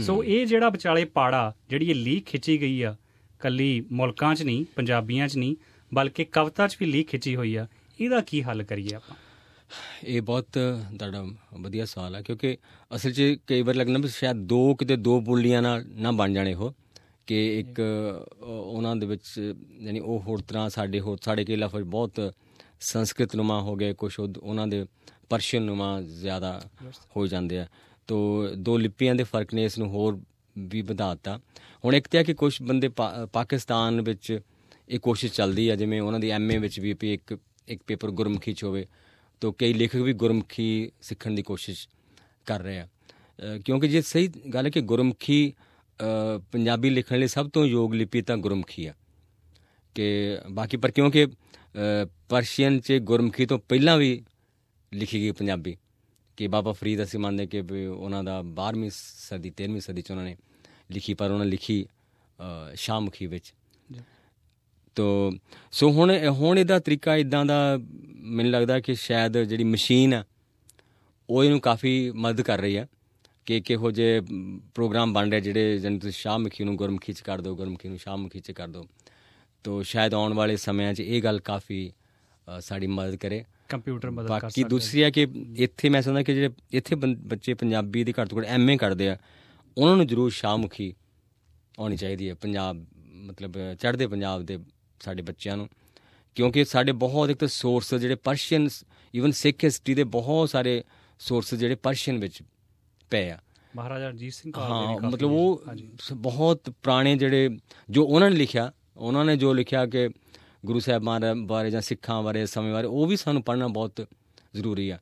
[0.00, 2.96] ਸੋ ਇਹ ਜਿਹੜਾ ਵਿਚਾਲੇ ਪਾੜਾ ਜਿਹੜੀ ਇਹ ਲੀਕ ਖਿੱਚੀ ਗਈ ਆ
[3.40, 5.56] ਕੱਲੀ ਮੁਲਕਾਂ 'ਚ ਨਹੀਂ ਪੰਜਾਬੀਆਂ 'ਚ ਨਹੀਂ
[5.94, 7.66] ਬਲਕਿ ਕਵਿਤਾ 'ਚ ਵੀ ਲੀਕ ਖਿੱਚੀ ਹੋਈ ਆ
[8.00, 9.16] ਇਹਦਾ ਕੀ ਹੱਲ ਕਰੀਏ ਆਪਾਂ?
[10.04, 10.46] ਇਹ ਬਹੁਤ
[10.98, 11.24] ਤੁਹਾਡਾ
[11.60, 12.56] ਵਧੀਆ ਸਵਾਲ ਹੈ ਕਿਉਂਕਿ
[12.96, 16.54] ਅਸਲ 'ਚ ਕਈ ਵਾਰ ਲੱਗਣਾ ਵੀ ਸ਼ਾਇਦ ਦੋ ਕਿਤੇ ਦੋ ਬੋਲੀਆਂ ਨਾਲ ਨਾ ਬਣ ਜਾਣੇ
[16.54, 16.74] ਉਹ।
[17.30, 21.82] ਕਿ ਇੱਕ ਅ, ਉਹਨਾਂ ਦੇ ਵਿੱਚ ਯਾਨੀ ਉਹ ਹੋਰ ਤਰ੍ਹਾਂ ਸਾਡੇ ਹੋਰ ਸਾਡੇ ਕੇ ਲਫ਼ਜ਼
[21.82, 22.34] ਬਹੁਤ
[22.80, 24.86] ਸੰਸਕ੍ਰਿਤ ਨੁਮਾ ਹੋ ਗਏ ਕੁਝ ਉਹਨਾਂ ਦੇ
[25.28, 26.60] ਪਰਸ਼ੀਅਨ ਨੁਮਾ ਜ਼ਿਆਦਾ
[27.16, 27.66] ਹੋ ਜਾਂਦੇ ਆ।
[28.06, 30.20] ਤੋ ਦੋ ਲਿਪੀਆਂ ਦੇ ਫ਼ਰਕ ਨੇ ਇਸ ਨੂੰ ਹੋਰ
[30.58, 31.40] ਵੀ ਵਧਾਤਾ
[31.84, 34.40] ਹੁਣ ਇੱਕ ਤੇ ਹੈ ਕਿ ਕੁਝ ਬੰਦੇ ਪਾ- ਪਾਕਿਸਤਾਨ ਵਿੱਚ
[34.88, 37.38] ਇਹ ਕੋਸ਼ਿਸ਼ ਚੱਲਦੀ ਆ ਜਿਵੇਂ ਉਹਨਾਂ ਦੀ ਐਮਏ ਵਿੱਚ ਵੀ ਵੀ ਇੱਕ
[37.68, 38.86] ਇੱਕ ਪੇਪਰ ਗੁਰਮੁਖੀ ਚ ਹੋਵੇ
[39.40, 41.88] ਤੋ ਕਈ ਲੇਖਕ ਵੀ ਗੁਰਮੁਖੀ ਸਿੱਖਣ ਦੀ ਕੋਸ਼ਿਸ਼
[42.46, 45.64] ਕਰ ਰਹੇ ਆ। ਅ, ਕਿਉਂਕਿ ਜੇ ਸਹੀ ਗੱਲ ਹੈ ਕਿ ਗੁਰਮੁਖੀ ਅ,
[46.52, 48.94] ਪੰਜਾਬੀ ਲਿਖਣ ਲਈ ਸਭ ਤੋਂ ਯੋਗ ਲਿਪੀ ਤਾਂ ਗੁਰਮੁਖੀ ਆ।
[49.94, 51.26] ਕਿ ਬਾਕੀ ਪਰ ਕਿਉਂਕਿ
[52.28, 54.24] ਪਰਸ਼ੀਅਨ ਚ ਗੁਰਮੁਖੀ ਤੋਂ ਪਹਿਲਾਂ ਵੀ
[54.94, 55.76] ਲਿਖੀ ਗਈ ਪੰਜਾਬੀ
[56.36, 60.36] ਕਿ ਬਾਬਾ ਫਰੀਦ ਅਸੀਂ ਮੰਨਦੇ ਕਿ ਉਹਨਾਂ ਦਾ 12ਵੀਂ ਸਦੀ 13ਵੀਂ ਸਦੀ ਚ ਉਹਨਾਂ ਨੇ
[60.90, 63.54] ਲਿਖੀ ਪਰ ਉਹਨਾਂ ਲਿਖੀ ਅ, ਸ਼ਾਹਮੁਖੀ ਵਿੱਚ।
[64.94, 65.32] ਤੋ
[65.72, 67.78] ਸੋ ਹੁਣ ਹੁਣ ਇਹਦਾ ਤਰੀਕਾ ਇਦਾਂ ਦਾ
[68.16, 70.24] ਮੈਨੂੰ ਲੱਗਦਾ ਕਿ ਸ਼ਾਇਦ ਜਿਹੜੀ ਮਸ਼ੀਨ ਆ
[71.30, 72.86] ਉਹ ਇਹਨੂੰ ਕਾਫੀ ਮਦਦ ਕਰ ਰਹੀ ਆ।
[73.46, 74.20] ਕਿ ਕਿਹੋ ਜੇ
[74.74, 78.40] ਪ੍ਰੋਗਰਾਮ ਬਣ ਰਹੇ ਜਿਹੜੇ ਜਿਵੇਂ ਤੁਸੀਂ ਸ਼ਾਹਮੁਖੀ ਨੂੰ ਗੁਰਮੁਖੀ ਚ ਕਰ ਦਿਓ ਗੁਰਮੁਖੀ ਨੂੰ ਸ਼ਾਹਮੁਖੀ
[78.40, 78.84] ਚ ਕਰ ਦਿਓ
[79.64, 81.92] ਤੋ ਸ਼ਾਇਦ ਆਉਣ ਵਾਲੇ ਸਮਿਆਂ 'ਚ ਇਹ ਗੱਲ ਕਾਫੀ
[82.60, 85.26] ਸਾਡੀ ਮਦਦ ਕਰੇ। ਕੰਪਿਊਟਰ ਮਦਦ ਕਰ ਬਾਕੀ ਸਕਦਾ। ਦੂਸਰੀ ਹੈ ਕਿ
[85.56, 89.16] ਇੱਥੇ ਮੈਂ ਸਮਝਦਾ ਕਿ ਜਿਹੜੇ ਇੱਥੇ ਬੱਚੇ ਪੰਜਾਬੀ ਦੀ ਘੱਟ ਤੋਂ ਘੱਟ ਐਮਏ ਕਰਦੇ ਆ
[89.78, 90.94] ਉਹਨਾਂ ਨੂੰ ਜ਼ਰੂਰ ਸ਼ਾਹਮੁਖੀ
[91.78, 94.58] ਆਉਣੀ ਚਾਹੀਦੀ ਹੈ ਪੰਜਾਬ ਮਤਲਬ ਚੜ੍ਹਦੇ ਪੰਜਾਬ ਦੇ
[95.00, 95.68] ਸਾਡੇ ਬੱਚਿਆਂ ਨੂੰ।
[96.34, 98.68] ਕਿਉਂਕਿ ਸਾਡੇ ਬਹੁਤ ਇੱਕ ਤਾਂ ਸੋਰਸ ਜਿਹੜੇ ਪਰਸ਼ੀਅਨ
[99.16, 100.84] ਈਵਨ ਸਿੱਖ ਹਿਸਟਰੀ ਦੇ ਬਹੁਤ ਸਾਰੇ
[101.18, 102.42] ਸੋਰਸ ਜਿਹੜੇ ਪਰਸ਼ੀਅਨ ਵਿੱਚ
[103.10, 103.38] ਪਏ ਆ।
[103.76, 105.64] ਮਹਾਰਾਜਾ ਰਣਜੀਤ ਸਿੰਘ ਕਾਲ ਦੇ ਹਾਂ ਵੀ ਮਤਲਬ ਉਹ
[106.14, 107.50] ਬਹੁਤ ਪੁਰਾਣੇ ਜਿਹੜੇ
[107.90, 110.10] ਜੋ ਉਹਨਾਂ ਨੇ ਲਿਖਿਆ ਉਹਨਾਂ ਨੇ ਜੋ ਲਿਖਿਆ ਕਿ
[110.66, 114.08] ਗੁਰੂ ਸਾਹਿਬਾਂ ਦੇ ਬਾਰੇ ਜਾਂ ਸਿੱਖਾਂ ਬਾਰੇ ਸਮੇਂ ਬਾਰੇ ਉਹ ਵੀ ਸਾਨੂੰ ਪੜ੍ਹਨਾ ਬਹੁਤ
[114.54, 114.98] ਜ਼ਰੂਰੀ ਆ।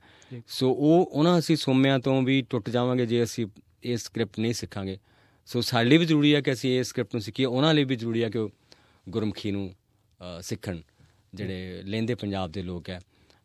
[0.47, 3.47] ਸੋ ਉਹ ਉਹਨਾਂ ਅਸੀਂ ਸੋਮਿਆਂ ਤੋਂ ਵੀ ਟੁੱਟ ਜਾਵਾਂਗੇ ਜੇ ਅਸੀਂ
[3.85, 4.99] ਇਹ ਸਕ੍ਰਿਪਟ ਨਹੀਂ ਸਿੱਖਾਂਗੇ।
[5.47, 7.97] ਸੋ ਸਾਡੇ ਲਈ ਵੀ ਜ਼ਰੂਰੀ ਹੈ ਕਿ ਅਸੀਂ ਇਹ ਸਕ੍ਰਿਪਟ ਨੂੰ ਸਿੱਖੀਏ ਉਹਨਾਂ ਲਈ ਵੀ
[7.97, 8.51] ਜ਼ਰੂਰੀ ਹੈ ਕਿ ਉਹ
[9.09, 9.75] ਗੁਰਮੁਖੀ ਨੂੰ
[10.43, 10.79] ਸਿੱਖਣ
[11.35, 13.01] ਜਿਹੜੇ ਲਹਿੰਦੇ ਪੰਜਾਬ ਦੇ ਲੋਕ ਹੈ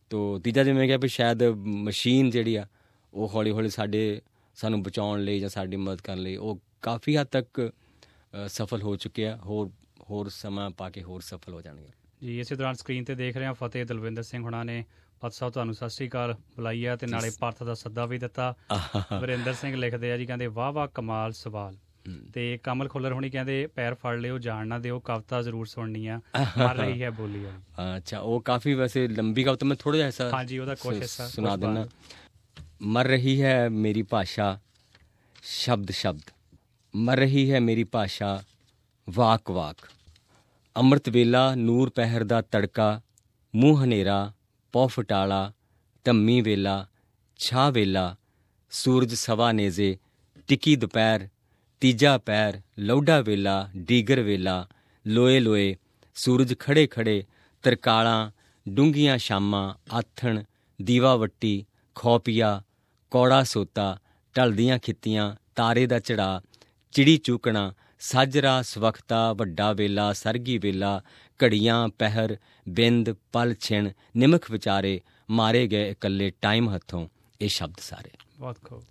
[0.09, 2.67] ਤੋ ਤੀਜਾ ਜਿਵੇਂ ਕਿ ਸ਼ਾਇਦ ਮਸ਼ੀਨ ਜਿਹੜੀ ਆ
[3.13, 4.21] ਉਹ ਹੌਲੀ ਹੌਲੀ ਸਾਡੇ
[4.55, 7.71] ਸਾਨੂੰ ਬਚਾਉਣ ਲਈ ਜਾਂ ਸਾਡੀ ਮਦਦ ਕਰਨ ਲਈ ਉਹ ਕਾਫੀ ਹੱਦ ਤੱਕ
[8.47, 9.69] ਸਫਲ ਹੋ ਚੁੱਕੇ ਆ ਹੋਰ
[10.09, 11.89] ਹੋਰ ਸਮਾਂ ਪਾ ਕੇ ਹੋਰ ਸਫਲ ਹੋ ਜਾਣਗੇ।
[12.23, 14.85] ਜੀ ਇਸੇ ਦੌਰਾਨ ਸਕਰੀਨ ਤੇ ਦੇਖ ਰਹੇ ਹਾਂ ਫਤਿਹ ਦਲਵਿੰਦਰ ਸਿੰਘ ਹੁਣਾਂ ਨੇ
[15.19, 18.53] ਫਤਿਹ ਸਾਹਿਬ ਤੁਹਾਨੂੰ ਸਤਿ ਸ੍ਰੀ ਅਕਾਲ ਬੁਲਾਈ ਆ ਤੇ ਨਾਲੇ ਭਾਰਤ ਦਾ ਸੱਦਾ ਵੀ ਦਿੱਤਾ।
[19.21, 21.75] ਵਰਿੰਦਰ ਸਿੰਘ ਲਿਖਦੇ ਆ ਜੀ ਕਹਿੰਦੇ ਵਾਹ ਵਾਹ ਕਮਾਲ ਸਵਾਲ।
[22.33, 26.19] ਤੇ ਕਮਲ ਖੁੱਲਰ ਹੁਣੀ ਕਹਿੰਦੇ ਪੈਰ ਫੜ ਲਿਓ ਜਾਣ ਨਾ ਦਿਓ ਕਵਿਤਾ ਜ਼ਰੂਰ ਸੁਣਨੀ ਆ।
[26.57, 27.51] ਮਰ ਰਹੀ ਹੈ ਬੋਲੀ ਆ
[27.97, 31.55] ਅੱਛਾ ਉਹ ਕਾਫੀ ਵੈਸੇ ਲੰਬੀ ਕਵਿਤਾ ਮੈਂ ਥੋੜਾ ਜਿਹਾ ਹਿੱਸਾ ਹਾਂਜੀ, ਉਹਦਾ ਸੁ- ਹਿੱਸਾ, ਸੁਣਾ
[31.55, 31.89] ਬਾਅਦ।
[32.83, 34.59] ਮਰ ਰਹੀ ਹੈ ਮੇਰੀ ਭਾਸ਼ਾ
[35.43, 36.21] ਸ਼ਬਦ ਸ਼ਬਦ।
[36.95, 38.43] ਮਰ ਰਹੀ ਹੈ ਮੇਰੀ ਭਾਸ਼ਾ
[39.09, 39.75] ਵਾਕ ਵਾਕ।
[40.77, 43.01] ਅੰਮ੍ਰਿਤ ਵੇਲਾ, ਨੂਰ ਪਹਿਰ ਦਾ ਤੜਕਾ,
[43.55, 44.31] ਮੂੰਹ ਹਨੇਰਾ,
[44.71, 45.53] ਪੌ ਫਟਾਲਾ,
[46.03, 46.87] ਧੰਮੀ ਵੇਲਾ,
[47.37, 48.15] ਛਾ ਵੇਲਾ,
[48.71, 49.97] ਸੂਰਜ ਸਵਾ ਨੇਜ਼ੇ,
[50.47, 51.27] ਟਿੱਕੀ ਦੁਪਹਿਰ,
[51.79, 54.67] ਤੀਜਾ ਪੈਰ, ਲੌਡਾ ਵੇਲਾ, ਡੀਗਰ ਵੇਲਾ,
[55.07, 55.75] ਲੋਏ ਲੋਏ,
[56.15, 57.23] ਸੂਰਜ ਖੜੇ ਖੜੇ,
[57.63, 58.31] ਤਰਕਾਲਾਂ,
[58.69, 60.43] ਡੂੰਘੀਆਂ ਸ਼ਾਮਾਂ, ਆਥਣ
[60.81, 61.65] ਦੀਵਾ ਵੱਟੀ
[61.95, 62.63] ਖੋਪੀਆ
[63.13, 63.99] ਕੌੜਾ ਸੋਤਾ
[64.37, 66.41] ਢਲਦੀਆਂ ਖਿੱਤੀਆਂ ਤਾਰੇ ਦਾ ਚੜਾ
[66.91, 71.01] ਚਿੜੀ ਚੂਕਣਾ ਸਾਜਰਾ ਸਵਖਤਾ ਵੱਡਾ ਵੇਲਾ ਸਰਗੀ ਵੇਲਾ
[71.43, 72.37] ਘੜੀਆਂ ਪਹਿਰ
[72.69, 77.07] ਬਿੰਦ ਪਲ ਛਿਣ ਨਿਮਖ ਵਿਚਾਰੇ ਮਾਰੇ ਗਏ ਇਕੱਲੇ ਟਾਈਮ ਹੱਥੋਂ
[77.41, 78.83] ਇਹ ਸ਼ਬਦ ਸਾਰੇ। ਬਹੁਤ ਖੂਬ।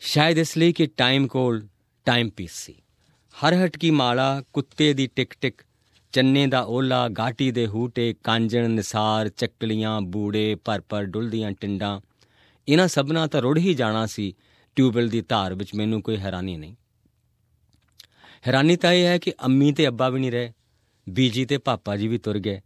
[0.00, 1.66] ਸ਼ਾਇਦ ਇਸ ਲਈ ਕਿ ਟਾਈਮ ਕੋਲ
[2.04, 2.74] ਟਾਈਮ ਪੀਸ ਸੀ।
[3.34, 5.62] ਹਰ ਹਟ ਕੀ ਮਾਲਾ ਕੁੱਤੇ ਦੀ ਟਿਕ ਟਿਕ
[6.12, 12.00] ਚੰਨੇ ਦਾ ਓਲਾ ਗਾਟੀ ਦੇ ਹੂਟੇ ਕਾਂਜਣ ਨਿਸਾਰ ਚੱਕਲੀਆਂ ਬੂੜੇ ਪਰ ਪਰ ਡੁੱਲਦੀਆਂ ਟਿੰਡਾਂ
[12.68, 14.34] ਇਹਨਾਂ ਸਭਨਾ ਤਾਂ ਰੁੜ ਹੀ ਜਾਣਾ ਸੀ
[14.76, 16.74] ਟਿਊਬਵੈਲ ਦੀ ਧਾਰ ਵਿੱਚ, ਮੈਨੂੰ ਕੋਈ ਹੈਰਾਨੀ ਨਹੀਂ।
[18.46, 20.52] ਹੈਰਾਨੀ ਤਾਂ ਇਹ ਹੈ ਕਿ ਅੰਮੀ ਤੇ ਅੱਬਾ ਵੀ ਨਹੀਂ ਰਹੇ,
[21.08, 22.60] ਬੀਜੀ ਤੇ ਪਾਪਾ ਜੀ ਵੀ ਤੁਰ ਗਏ।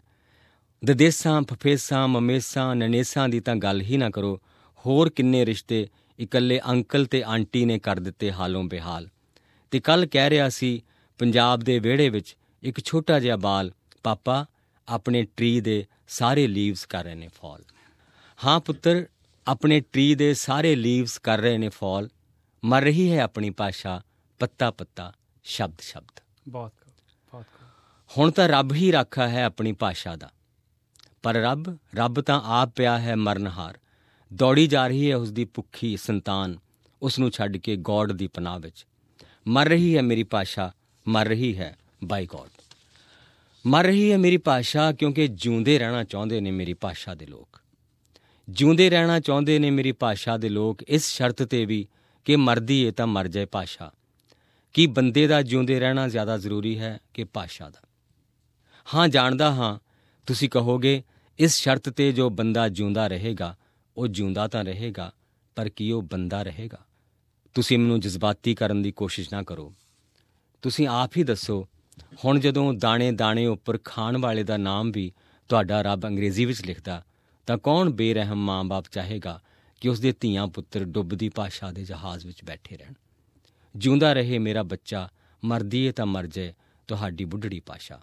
[0.85, 4.41] ਦਦੇਸਾਂ, ਫਫੇਸਾਂ, ਮਮੇਸਾਂ, ਨਨੇਸਾਂ ਦੀ ਤਾਂ ਗੱਲ ਹੀ ਨਾ ਕਰੋ,
[4.87, 9.09] ਹੋਰ ਕਿੰਨੇ ਰਿਸ਼ਤੇ ਇਕੱਲੇ ਅੰਕਲ ਤੇ ਆਂਟੀ ਨੇ ਕਰ ਦਿੱਤੇ ਹਾਲੋਂ ਬੇਹਾਲ।
[9.71, 10.83] ਤੇ ਕੱਲ ਕਹਿ ਰਿਹਾ ਸੀ,
[11.19, 14.47] ਪੰਜਾਬ ਦੇ ਵਿਹੜੇ ਵਿੱਚ ਇੱਕ ਛੋਟਾ ਜਿਹਾ ਬਾਲ, ਪਾਪਾ
[14.89, 17.65] ਆਪਣੇ ਟਰੀ ਦੇ ਸਾਰੇ ਲੀਵਸ ਕਰ ਰਹੇ ਨੇ ਫਾਲ।
[18.45, 19.07] ਹਾਂ ਪੁੱਤਰ
[19.46, 22.09] ਆਪਣੇ ਟਰੀ ਦੇ ਸਾਰੇ ਲੀਵਸ ਕਰ ਰਹੇ ਨੇ ਫਾਲ
[22.64, 24.03] ਮਰ ਰਹੀ ਹੈ ਆਪਣੀ ਭਾਸ਼ਾ
[24.38, 25.12] ਪੱਤਾ ਪੱਤਾ
[25.44, 26.72] ਸ਼ਬਦ ਸ਼ਬਦ। ਬਹੁਤ
[27.33, 27.46] ਬਹੁਤ
[28.18, 30.31] ਹੁਣ ਤਾਂ ਰੱਬ ਹੀ ਰਾਖਾ ਹੈ ਆਪਣੀ ਭਾਸ਼ਾ ਦਾ।
[31.22, 33.79] ਪਰ ਰੱਬ ਰੱਬ ਤਾਂ ਆਪ ਪਿਆ ਹੈ ਮਰਨਹਾਰ।
[34.35, 36.59] ਦੌੜੀ ਜਾ ਰਹੀ ਹੈ ਉਸ ਦੀ ਭੁੱਖੀ ਸੰਤਾਨ
[37.03, 38.87] ਉਸ ਨੂੰ ਛੱਡ ਕੇ ਗੋਡ ਦੀ ਪਨਾਹ ਵਿੱਚ।
[39.48, 40.72] ਮਰ ਰਹੀ ਹੈ ਮੇਰੀ ਭਾਸ਼ਾ
[41.09, 42.48] ਮਰ ਰਹੀ ਹੈ ਬਾਈ ਗੋਡ
[43.66, 47.50] ਮਰ ਰਹੀ ਹੈ ਮੇਰੀ ਭਾਸ਼ਾ ਕਿਉਂਕਿ ਜਿਉਂਦੇ ਰਹਿਣਾ ਚਾਹੁੰਦੇ ਨੇ ਮੇਰੀ ਭਾਸ਼ਾ ਦੇ ਲੋਕ।
[48.51, 51.89] ਜਿਉਂਦੇ ਰਹਿਣਾ ਚਾਹੁੰਦੇ ਨੇ ਮੇਰੀ ਭਾਸ਼ਾ ਦੇ ਲੋਕ, ਇਸ ਸ਼ਰਤ ਤੇ ਵੀ
[52.25, 53.93] ਕਿ ਮਰਦੀ ਏ ਤਾਂ ਮਰ ਜਾਏ ਭਾਸ਼ਾ।
[54.73, 57.89] ਕੀ ਬੰਦੇ ਦਾ ਜਿਉਂਦੇ ਰਹਿਣਾ ਜ਼ਿਆਦਾ ਜ਼ਰੂਰੀ ਹੈ ਕਿ ਭਾਸ਼ਾ ਦਾ?
[58.95, 59.79] ਹਾਂ, ਜਾਣਦਾ ਹਾਂ,
[60.27, 61.03] ਤੁਸੀਂ ਕਹੋਗੇ,
[61.39, 63.57] ਇਸ ਸ਼ਰਤ ਤੇ ਜੋ ਬੰਦਾ ਜਿਉਂਦਾ ਰਹੇਗਾ,
[63.97, 65.13] ਉਹ ਜਿਉਂਦਾ ਤਾਂ ਰਹੇਗਾ,
[65.57, 66.79] ਪਰ ਕੀ ਉਹ ਬੰਦਾ ਰਹੇਗਾ?
[67.55, 69.75] ਤੁਸੀਂ ਮੈਨੂੰ ਜਜ਼ਬਾਤੀ ਕਰਨ ਦੀ ਕੋਸ਼ਿਸ਼ ਨਾ ਕਰੋ।
[70.63, 71.69] ਤੁਸੀਂ ਆਪ ਹੀ ਦੱਸੋ,
[72.25, 75.13] ਹੁਣ ਜਦੋਂ ਦਾਣੇ ਦਾਣੇ ਉੱਪਰ ਖਾਣ ਵਾਲੇ ਦਾ ਨਾਮ ਵੀ
[75.49, 77.05] ਤੁਹਾਡਾ ਰੱਬ ਅੰਗਰੇਜ਼ੀ ਵਿੱਚ ਲਿਖਦਾ
[77.51, 79.43] ਤਾਂ ਕੌਣ ਬੇਰਹਿਮ ਮਾਂ-ਬਾਪ ਚਾਹੇਗਾ
[79.81, 82.93] ਕਿ ਉਸ ਦੇ ਧੀਆਂ ਪੁੱਤਰ ਡੁੱਬਦੀ ਭਾਸ਼ਾ ਦੇ ਜਹਾਜ਼ ਵਿੱਚ ਬੈਠੇ ਰਹਿਣ?
[83.77, 85.09] ਜਿਉਂਦਾ ਰਹੇ ਮੇਰਾ ਬੱਚਾ
[85.45, 86.53] ਮਰਦੀ ਏ ਤਾਂ ਮਰ ਜਾਏ
[86.89, 88.01] ਤੁਹਾਡੀ ਬੁੱਢੜੀ ਭਾਸ਼ਾ।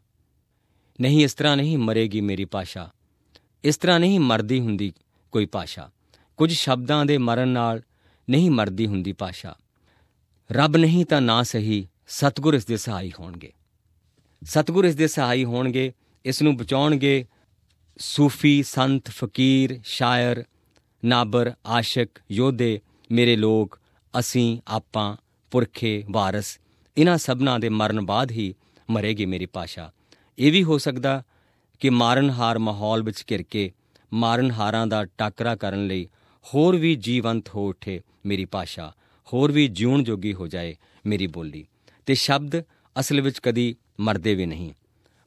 [1.02, 2.92] ਨਹੀਂ, ਇਸ ਤਰ੍ਹਾਂ ਨਹੀਂ ਮਰੇਗੀ ਮੇਰੀ ਭਾਸ਼ਾ।
[3.64, 4.94] ਇਸ ਤਰ੍ਹਾਂ ਨਹੀਂ ਮਰਦੀ ਹੁੰਦੀ
[5.32, 5.92] ਕੋਈ ਭਾਸ਼ਾ।
[6.38, 7.82] ਕੁਝ ਸ਼ਬਦਾਂ ਦੇ ਮਰਨ ਨਾਲ
[8.30, 9.56] ਨਹੀਂ ਮਰਦੀ ਹੁੰਦੀ ਭਾਸ਼ਾ।
[10.52, 13.54] ਰੱਬ ਨਹੀਂ ਤਾਂ ਨਾ ਸਹੀ, ਸਤਿਗੁਰ ਇਸ ਦੇ ਸਹਾਈ ਹੋਣਗੇ।
[14.44, 15.94] ਸਤਿਗੁਰ ਇਸ ਦੇ ਸਹਾਈ ਹੋਣਗੇ,
[16.26, 17.26] ਇਸ ਨੂੰ ਬਚਾਉਣਗੇ
[18.00, 20.44] ਸੂਫੀ ਸੰਤ, ਫਕੀਰ, ਸ਼ਾਇਰ,
[21.06, 22.80] ਨਾਬਰ, ਆਸ਼ਿਕ, ਯੋਧੇ,
[23.12, 23.80] ਮੇਰੇ ਲੋਕ,
[24.20, 25.18] ਅਸੀਂ, ਆਪਾਂ,
[25.52, 26.60] ਪੁਰਖੇ, ਵਾਰਸ
[26.98, 28.56] ਇਹਨਾਂ ਸਭਨਾਂ ਦੇ ਮਰਨ ਬਾਅਦ ਹੀ
[28.90, 29.92] ਮਰੇਗੀ ਮੇਰੀ ਭਾਸ਼ਾ
[30.40, 31.24] ਇਹ ਵੀ ਹੋ ਸਕਦਾ
[31.80, 33.72] ਕਿ ਮਾਰਨਹਾਰ ਮਾਹੌਲ ਵਿੱਚ ਘਿਰ ਕੇ
[34.14, 36.08] ਮਾਰਨਹਾਰਾਂ ਦਾ ਟਾਕਰਾ ਕਰਨ ਲਈ
[36.46, 38.94] ਹੋਰ ਵੀ ਜੀਵੰਤ ਹੋ ਉੱਠੇ ਮੇਰੀ ਭਾਸ਼ਾ
[39.34, 41.66] ਹੋਰ ਵੀ ਜਿਉਣ ਜੋਗੀ ਹੋ ਜਾਏ ਮੇਰੀ ਬੋਲੀ।
[42.06, 42.62] ਤੇ ਸ਼ਬਦ
[43.00, 44.72] ਅਸਲ ਵਿੱਚ ਕਦੀ ਮਰਦੇ ਵੀ ਨਹੀਂ।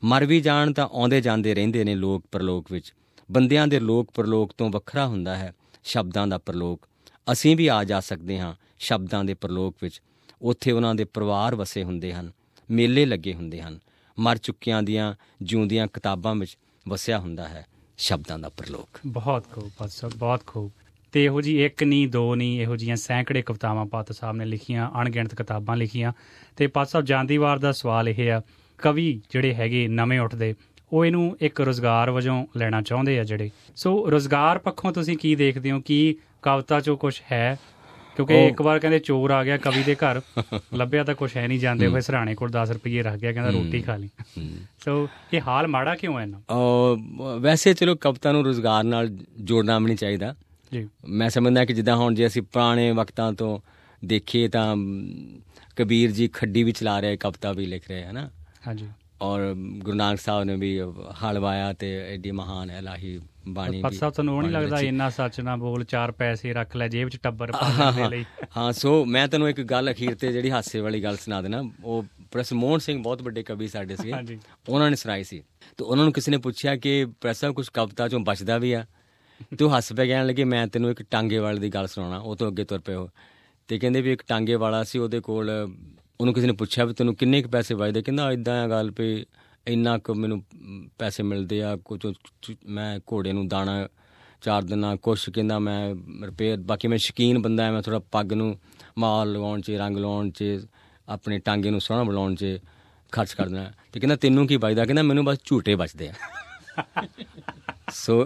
[0.05, 2.95] ਮਰ ਵੀ ਜਾਣ ਤਾਂ ਆਉਂਦੇ ਜਾਂਦੇ ਰਹਿੰਦੇ ਨੇ ਲੋਕ ਪਰਲੋਕ ਵਿੱਚ।
[3.31, 5.53] ਬੰਦਿਆਂ ਦੇ ਲੋਕ ਪਰਲੋਕ ਤੋਂ ਵੱਖਰਾ ਹੁੰਦਾ ਹੈ,
[5.85, 6.89] ਸ਼ਬਦਾਂ ਦਾ ਪਰਲੋਕ।
[7.33, 10.03] ਅਸੀਂ ਵੀ ਆ ਜਾ ਸਕਦੇ ਹਾਂ ਸ਼ਬਦਾਂ ਦੇ ਪਰਲੋਕ ਵਿੱਚ।
[10.43, 12.33] ਉੱਥੇ ਉਹਨਾਂ ਦੇ ਪਰਿਵਾਰ ਵਸੇ ਹੁੰਦੇ ਹਨ,
[12.71, 13.79] ਮੇਲੇ ਲੱਗੇ ਹੁੰਦੇ ਹਨ।
[14.19, 16.59] ਮਰ ਚੁੱਕਿਆਂ ਦੀਆਂ, ਜਿਉਂਦੀਆਂ ਕਿਤਾਬਾਂ ਵਿੱਚ
[16.89, 20.73] ਵਸਿਆ ਹੁੰਦਾ ਹੈ ਸ਼ਬਦਾਂ ਦਾ ਪਰਲੋਕ। ਬਹੁਤ ਖੂਬ ਪਾਤ ਸਾਹਿਬ, ਬਹੁਤ ਖੂਬ।
[21.13, 24.91] ਤੇ ਇਹੋ ਜੀ ਇੱਕ ਨਹੀਂ, ਦੋ ਨਹੀਂ, ਇਹੋ ਜੀਆਂ ਸੈਂਕੜੇ ਕਵਿਤਾਵਾਂ ਪਾਤ ਸਾਹਿਬ ਨੇ ਲਿਖੀਆਂ,
[25.01, 26.13] ਅਣਗਿਣਤ ਕਿਤਾਬਾਂ ਲਿਖੀਆਂ।
[26.57, 28.43] ਤੇ ਪਾਤ ਸਾਹਿਬ ਜਾਂਦੀਵਾਰ ਦਾ ਸਵਾਲ ਇਹ ਆ
[28.83, 30.55] ਕਵੀ ਜਿਹੜੇ ਹੈਗੇ ਨਵੇਂ ਉੱਠਦੇ
[30.93, 35.71] ਉਹ ਇਹਨੂੰ ਇੱਕ ਰੋਜ਼ਗਾਰ ਵਜੋਂ ਲੈਣਾ ਚਾਹੁੰਦੇ ਆ ਜਿਹੜੇ। ਸੋ ਰੋਜ਼ਗਾਰ ਪੱਖੋਂ ਤੁਸੀਂ ਕੀ ਦੇਖਦੇ
[35.71, 35.81] ਹੋ?
[35.81, 37.59] ਕਿ ਕਵਿਤਾ 'ਚੋਂ ਕੁਝ ਹੈ?
[38.17, 40.21] ਕਿਉਂਕਿ ਇੱਕ ਵਾਰ ਕਹਿੰਦੇ ਚੋਰ ਆ ਗਿਆ ਕਵੀ ਦੇ ਘਰ
[40.75, 43.83] ਲੱਭਿਆ ਤਾਂ ਕੁਝ ਹੈ ਨਹੀਂ ਜਾਂਦੇ ਹੋਏ ਸਰਾਣੇ ਕੋਲ 10 ਰੁਪਏ ਰੱਖ ਗਿਆ ਕਹਿੰਦਾ ਰੋਟੀ
[43.83, 44.09] ਖਾ ਲਈ।
[44.85, 46.41] ਸੋ ਇਹ ਹਾਲ ਮਾੜਾ ਕਿਉਂ ਹੈ ਨਾ
[47.41, 49.09] ਵੈਸੇ ਚਲੋ ਕਵਿਤਾ ਨੂੰ ਰੋਜ਼ਗਾਰ ਨਾਲ
[49.41, 50.35] ਜੋੜਨਾ ਵੀ ਨਹੀਂ ਚਾਹੀਦਾ।
[50.73, 53.59] ਜੀ। ਮੈਂ ਸਮਝਦਾ ਕਿ ਜਿੱਦਾਂ ਹੁਣ ਜੇ ਅਸੀਂ ਪੁਰਾਣੇ ਵਕਤਾਂ ਤੋਂ
[54.05, 54.77] ਦੇਖੀਏ ਤਾਂ
[55.77, 58.31] ਕਬੀਰ ਜੀ ਖੱਡੀ ਵੀ ਚਲਾ ਰਹੇ ਕਵਿਤਾ ਵੀ ਲਿਖ ਰਹੇ ਹਨਾ?
[58.71, 58.89] ਹਾਂਜੀ।
[59.23, 60.81] ਔਰ ਗੁਰੂ ਨਾਨਕ ਸਾਹਿਬ ਨੇ ਵੀ
[61.23, 65.41] ਹਲ ਵਾਇਆ ਤੇ ਐਡੀ ਮਹਾਨ ਇਲਾਹੀ ਬਾਣੀ ਪਰ ਸਾਹਿਬ ਤੁਹਾਨੂੰ ਉਹ ਨਹੀਂ ਲੱਗਦਾ। ਇੰਨਾ ਸੱਚ
[65.41, 68.25] ਨਾ ਬੋਲ ਚਾਰ ਪੈਸੇ ਰੱਖ ਲੈ ਜੇਬ 'ਚ ਟੱਬਰ ਪਾਲਣ ਦੇ ਲਈ।
[68.57, 72.03] ਹਾਂ ਸੋ ਮੈਂ ਤੈਨੂੰ ਇੱਕ ਗੱਲ ਅਖੀਰ ਤੇ ਜਿਹੜੀ ਹਾਸੇ ਵਾਲੀ ਗੱਲ ਸੁਣਾ ਦੇਣਾ ਉਹ
[72.03, 75.43] ਪ੍ਰੋਫੈਸਰ ਮੋਹਨ ਸਿੰਘ ਬਹੁਤ ਵੱਡੇ ਕਵੀ ਸਾਡੇ ਸੀ ਹਾਂਜੀ। ਉਹਨਾਂ ਨੇ ਸੁਣਾਈ ਸੀ।
[75.79, 78.87] ਤੇ ਉਹਨਾਂ ਨੂੰ ਕਿਸੇ ਨੇ ਪੁੱਛਿਆ ਕਿ ਪ੍ਰੋਫੈਸਰ ਕੁਝ ਕਵਿਤਾ ਚੋਂ ਬਚਦਾ ਵੀ ਆ?
[79.59, 82.37] ਤੇ ਉਹ ਹੱਸ ਪੈ ਕਹਿਣ ਲੱਗੇ ਮੈਂ ਤੈਨੂੰ ਇੱਕ ਟਾਂਗੇ ਵਾਲੇ ਦੀ ਗੱਲ ਸੁਣਾਉਣਾ ਉਹ
[82.37, 83.09] ਤੋਂ ਅੱਗੇ ਤੁਰ ਪਏ ਉਹ
[83.69, 85.51] ਤੇ ਕਹਿੰਦੇ ਵੀ ਇੱਕ ਟਾਂਗੇ ਵਾਲਾ ਸੀ ਉਹਦੇ ਕੋਲ
[86.21, 88.03] ਉਹਨੂੰ ਕਿਸੇ ਨੇ ਪੁੱਛਿਆ ਵੀ ਤੈਨੂੰ ਕਿੰਨੇ ਕੁ ਪੈਸੇ ਵਜਦੇ?
[88.03, 89.27] ਕਹਿੰਦਾ ਇਦਾਂ ਆ ਗੱਲ ਵੀ
[89.67, 90.43] ਇੰਨਾ ਕੁ ਮੈਨੂੰ
[90.99, 92.01] ਪੈਸੇ ਮਿਲਦੇ ਆ ਕੁਝ
[92.67, 93.89] ਮੈਂ ਘੋੜੇ ਨੂੰ ਦਾਣਾ
[94.43, 95.95] ਚਾਰ ਦਿਨਾਂ ਕੁਛ ਕਹਿੰਦਾ ਮੈਂ
[96.27, 98.59] ਰਿਪੇਅਰ ਬਾਕੀ ਮੈਂ ਸ਼ਕੀਨ ਬੰਦਾ ਐ ਮੈਂ ਥੋੜਾ ਪੱਗ ਨੂੰ
[98.99, 100.45] ਮਾਲ ਲਗਾਉਣ 'ਚ ਰੰਗ ਲਾਉਣ 'ਚ
[101.09, 102.59] ਆਪਣੇ ਟਾਂਗੇ ਨੂੰ ਸੋਹਣਾ ਬਣਾਉਣ 'ਚ
[103.13, 106.13] ਖਰਚ ਕਰ ਦੇਣਾ ਤੇ ਕਹਿੰਦਾ ਤੈਨੂੰ ਕੀ ਬਚਦਾ ਕਹਿੰਦਾ ਮੈਨੂੰ ਬਸ ਝੂਟੇ ਬਚਦੇ ਆ।
[107.93, 108.25] ਸੋ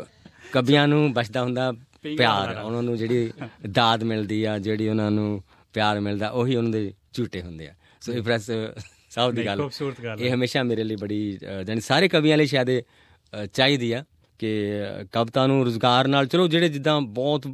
[0.52, 3.32] ਕਵੀਆਂ ਨੂੰ ਬਚਦਾ ਹੁੰਦਾ ਪਿਆਰ ਉਹਨਾਂ ਨੂੰ ਜਿਹੜੀ
[3.70, 8.12] ਦਾਦ ਮਿਲਦੀ ਆ ਜਿਹੜੀ ਉਹਨਾਂ ਨੂੰ ਪਿਆਰ ਮਿਲਦਾ ਉਹੀ ਉਹਨਾਂ ਦੇ ਝੂਟੇ ਹੁੰਦੇ ਆ। ਸੋ
[8.12, 8.50] ਇਹ ਪ੍ਰੈਸ
[9.10, 12.80] ਸਾਹਿਬ ਦੀ ਗੱਲ ਖੂਬਸੂਰਤ ਗੱਲ ਇਹ ਹਮੇਸ਼ਾ ਮੇਰੇ ਲਈ ਬੜੀ ਜਾਣੀ ਸਾਰੇ ਕਵੀਆਂ ਲਈ ਸ਼ਾਇਦ
[13.52, 14.04] ਚਾਹੀਦੀ ਆ
[14.40, 14.50] ਕਿ
[15.12, 17.46] ਕਵਿਤਾ ਨੂੰ ਰੁਜ਼ਗਾਰ ਨਾਲ ਚਲੋ ਜਿਹੜੇ ਜਿੱਦਾਂ ਬਹੁਤ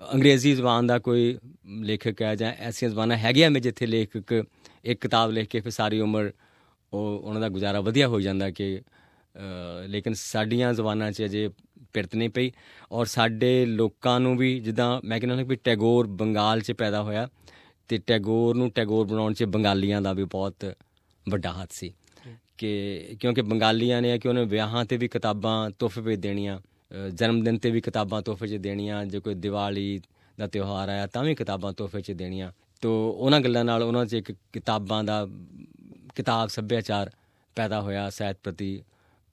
[0.00, 1.36] ਅੰਗਰੇਜ਼ੀ ਜ਼ਬਾਨ ਦਾ ਕੋਈ
[1.82, 4.32] ਲੇਖਕ ਹੈ ਜਾਂ ਐਸੀਆਂ ਜ਼ਬਾਨਾਂ ਹੈਗੀਆਂ ਮੇ ਜਿੱਥੇ ਲੇਖਕ
[4.84, 6.30] ਇੱਕ ਕਿਤਾਬ ਲਿਖ ਕੇ ਫਿਰ ਸਾਰੀ ਉਮਰ
[6.92, 8.80] ਉਹ ਉਹਨਾਂ ਦਾ ਗੁਜ਼ਾਰਾ ਵਧੀਆ ਹੋ ਜਾਂਦਾ ਕਿ
[9.86, 11.48] ਲੇਕਿਨ ਸਾਡੀਆਂ ਜ਼ਬਾਨਾਂ 'ਚ ਅਜੇ
[11.92, 12.50] ਪਿਰਤ ਨਹੀਂ ਪਈ
[12.92, 17.28] ਔਰ ਸਾਡੇ ਲੋਕਾਂ ਨੂੰ ਵੀ ਜਿੱਦਾਂ ਮੈਂ ਕਹਿੰਦਾ ਕਿ ਟੈਗੋਰ ਬੰਗਾਲ 'ਚ ਪੈਦਾ ਹੋਇਆ
[17.88, 20.76] ਤੇ ਟੈਗੋਰ ਨੂੰ ਟੈਗੋਰ ਬਣਾਉਣ 'ਚ ਬੰਗਾਲੀਆਂ ਦਾ ਵੀ ਬਹੁਤ
[21.28, 21.94] ਵੱਡਾ ਹੱਥ ਸੀ।
[22.58, 27.44] ਕਿ ਕਿਉਂਕਿ ਬੰਗਾਲੀਆਂ ਨੇ ਕਿ ਉਹਨੇ ਵਿਆਹਾਂ ਤੇ ਵੀ ਕਿਤਾਬਾਂ ਤੋਹਫੇ ਵਿੱਚ ਦੇਣੀਆਂ ਅ, ਜਨਮ
[27.44, 30.00] ਦਿਨ ਤੇ ਵੀ ਕਿਤਾਬਾਂ ਤੋਹਫੇ 'ਚ ਦੇਣੀਆਂ ਜੇ ਕੋਈ ਦੀਵਾਲੀ
[30.38, 34.14] ਦਾ ਤਿਉਹਾਰ ਆਇਆ ਤਾਂ ਵੀ ਕਿਤਾਬਾਂ ਤੋਹਫੇ 'ਚ ਦੇਣੀਆਂ। ਤੋ ਉਹਨਾਂ ਗੱਲਾਂ ਨਾਲ ਉਹਨਾਂ 'ਚ
[34.14, 35.28] ਇੱਕ ਕਿਤਾਬਾਂ ਦਾ
[36.14, 37.10] ਕਿਤਾਬ ਸੱਭਿਆਚਾਰ
[37.56, 38.82] ਪੈਦਾ ਹੋਇਆ ਸਾਹਿਤ ਪ੍ਰਤੀ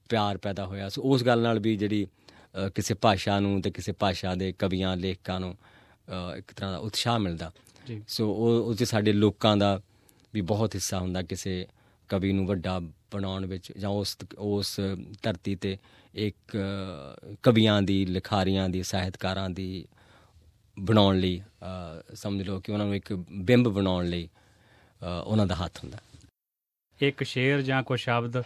[0.08, 2.06] ਪਿਆਰ ਪੈਦਾ ਹੋਇਆ। ਸੋ ਉਸ ਗੱਲ ਨਾਲ ਵੀ ਜਿਹੜੀ
[2.66, 6.78] ਅ, ਕਿਸੇ ਭਾਸ਼ਾ ਨੂੰ ਤੇ ਕਿਸੇ ਭਾਸ਼ਾ ਦੇ ਕਵੀਆਂ ਲੇਖਕਾਂ ਨੂੰ ਅ, ਇੱਕ ਤਰ੍ਹਾਂ ਦਾ
[6.78, 7.71] ਉਤਸ਼ਾਹ ਮਿਲਦਾ। ਜੀ
[8.08, 9.80] ਸੋ ਉਹ ਉਹ 'ਚ ਸਾਡੇ ਲੋਕਾਂ ਦਾ
[10.34, 11.66] ਵੀ ਬਹੁਤ ਹਿੱਸਾ ਹੁੰਦਾ ਕਿਸੇ
[12.08, 12.80] ਕਵੀ ਨੂੰ ਵੱਡਾ
[13.12, 14.80] ਬਣਾਉਣ ਵਿੱਚ ਜਾਂ ਉਸ ਉਸ
[15.22, 15.78] ਧਰਤੀ ਤੇ
[16.14, 16.56] ਇੱਕ
[17.42, 19.88] ਕਵੀਆਂ ਦੀ ਲਿਖਾਰੀਆਂ ਦੀ ਸਾਹਿਤਕਾਰਾਂ ਦੀ
[20.78, 21.42] ਬਣਾਉਣ ਲਈ
[22.14, 24.28] ਸਮਝ ਲਓ ਕਿ ਉਹਨਾਂ ਨੂੰ ਇੱਕ ਬਿੰਬ ਬਣਾਉਣ ਲਈ
[25.24, 25.98] ਉਹਨਾਂ ਦਾ ਹੱਥ ਹੁੰਦਾ।
[27.00, 28.42] ਇੱਕ ਸ਼ੇਰ ਜਾਂ ਕੋਈ ਸ਼ਬਦ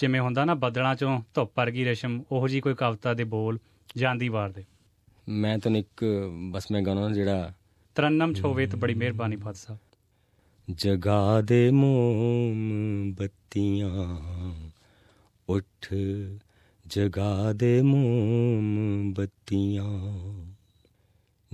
[0.00, 3.58] ਜਿਵੇਂ ਹੁੰਦਾ ਨਾ ਬੱਦਲਾਂ ਚੋਂ ਧੁੱਪ ਵਰਗੀ ਰੇਸ਼ਮ ਉਹੋ ਜੀ ਕੋਈ ਕਵਿਤਾ ਦੇ ਬੋਲ
[3.96, 4.64] ਜਾਂਦੀ ਵਾਰ ਦੇ।
[5.28, 6.04] ਮੈਂ ਤੁਹਾਨੂੰ ਇੱਕ
[6.50, 7.52] ਬਸ ਮੈਂ ਗਾਣਾ ਜਿਹੜਾ
[7.98, 9.80] ਤਰਨਮ ਛੋਵੇ ਤਾਂ ਬੜੀ ਮਿਹਰਬਾਨੀ, ਫਾਦਰ ਸਾਹਿਬ।
[10.70, 14.18] ਜਗਾ ਦੇ ਮੋਮ ਬੱਤੀਆਂ,
[15.48, 15.94] ਉੱਠ,
[16.86, 19.88] ਜਗਾ ਦੇ ਮੋਮ ਬੱਤੀਆਂ।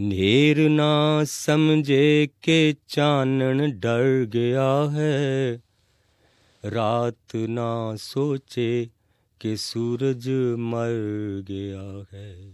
[0.01, 5.59] ਨੇਰ ਨਾ ਸਮਝੇ ਕਿ ਚਾਨਣ ਡਰ ਗਿਆ ਹੈ।
[6.75, 8.89] ਰਾਤ ਨਾ ਸੋਚੇ
[9.41, 10.93] ਕਿ ਸੂਰਜ ਮਰ
[11.49, 12.53] ਗਿਆ ਹੈ।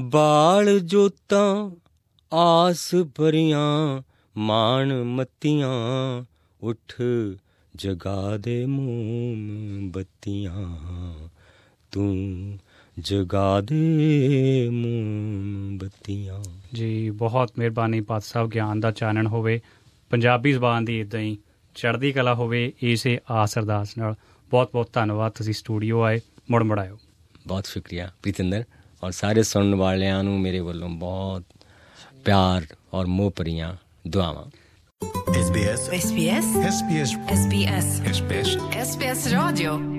[0.00, 1.70] ਬਾਲ ਜੋਤਾਂ
[2.34, 4.02] ਆਸ ਭਰੀਆਂ
[4.36, 5.70] ਮਾਣ ਮੱਤੀਆਂ
[6.62, 6.94] ਉੱਠ
[7.76, 10.76] ਜਗਾ ਦੇ ਮੋਮ ਬੱਤੀਆਂ।
[11.90, 12.58] ਤੂੰ
[12.98, 16.42] ਜਗਾ ਦੇ ਮੋਮ ਬੱਤੀਆਂ।
[16.74, 19.60] ਜੀ ਬਹੁਤ ਮਿਹਰਬਾਨੀ ਪਾਤ ਸਾਹਿਬ ਗਿਆਨ ਦਾ ਚਾਨਣ ਹੋਵੇ।
[20.10, 21.38] ਪੰਜਾਬੀ ਜ਼ਬਾਨ ਦੀ ਇਦਾਂ ਹੀ
[21.74, 24.14] ਚੜ੍ਹਦੀ ਕਲਾ ਹੋਵੇ ਇਸੇ ਆਸ ਅਰਦਾਸ ਨਾਲ।
[24.50, 26.98] ਬਹੁਤ ਬਹੁਤ ਧੰਨਵਾਦ ਤੁਸੀਂ ਸਟੂਡੀਓ ਆਏ ਮੁੜ ਮੁੜ ਆਇਓ।
[27.46, 28.64] ਬਹੁਤ ਸ਼ੁਕਰੀਆ ਪ੍ਰੀਤਿੰਦਰ।
[29.04, 31.44] ਔਰ ਸਾਰੇ ਸੁਣਨ ਵਾਲਿਆਂ ਨੂੰ ਮੇਰੇ ਵੱਲੋਂ ਬਹੁਤ
[32.26, 32.62] ਪਿਆਰ
[32.92, 33.76] ਔਰ ਮੋਹ ਭਰੀਆਂ
[34.08, 34.44] ਦੁਆਵਾਂ
[35.30, 38.50] SBS SBS SBS SBS SBS
[38.82, 39.95] SBS Radio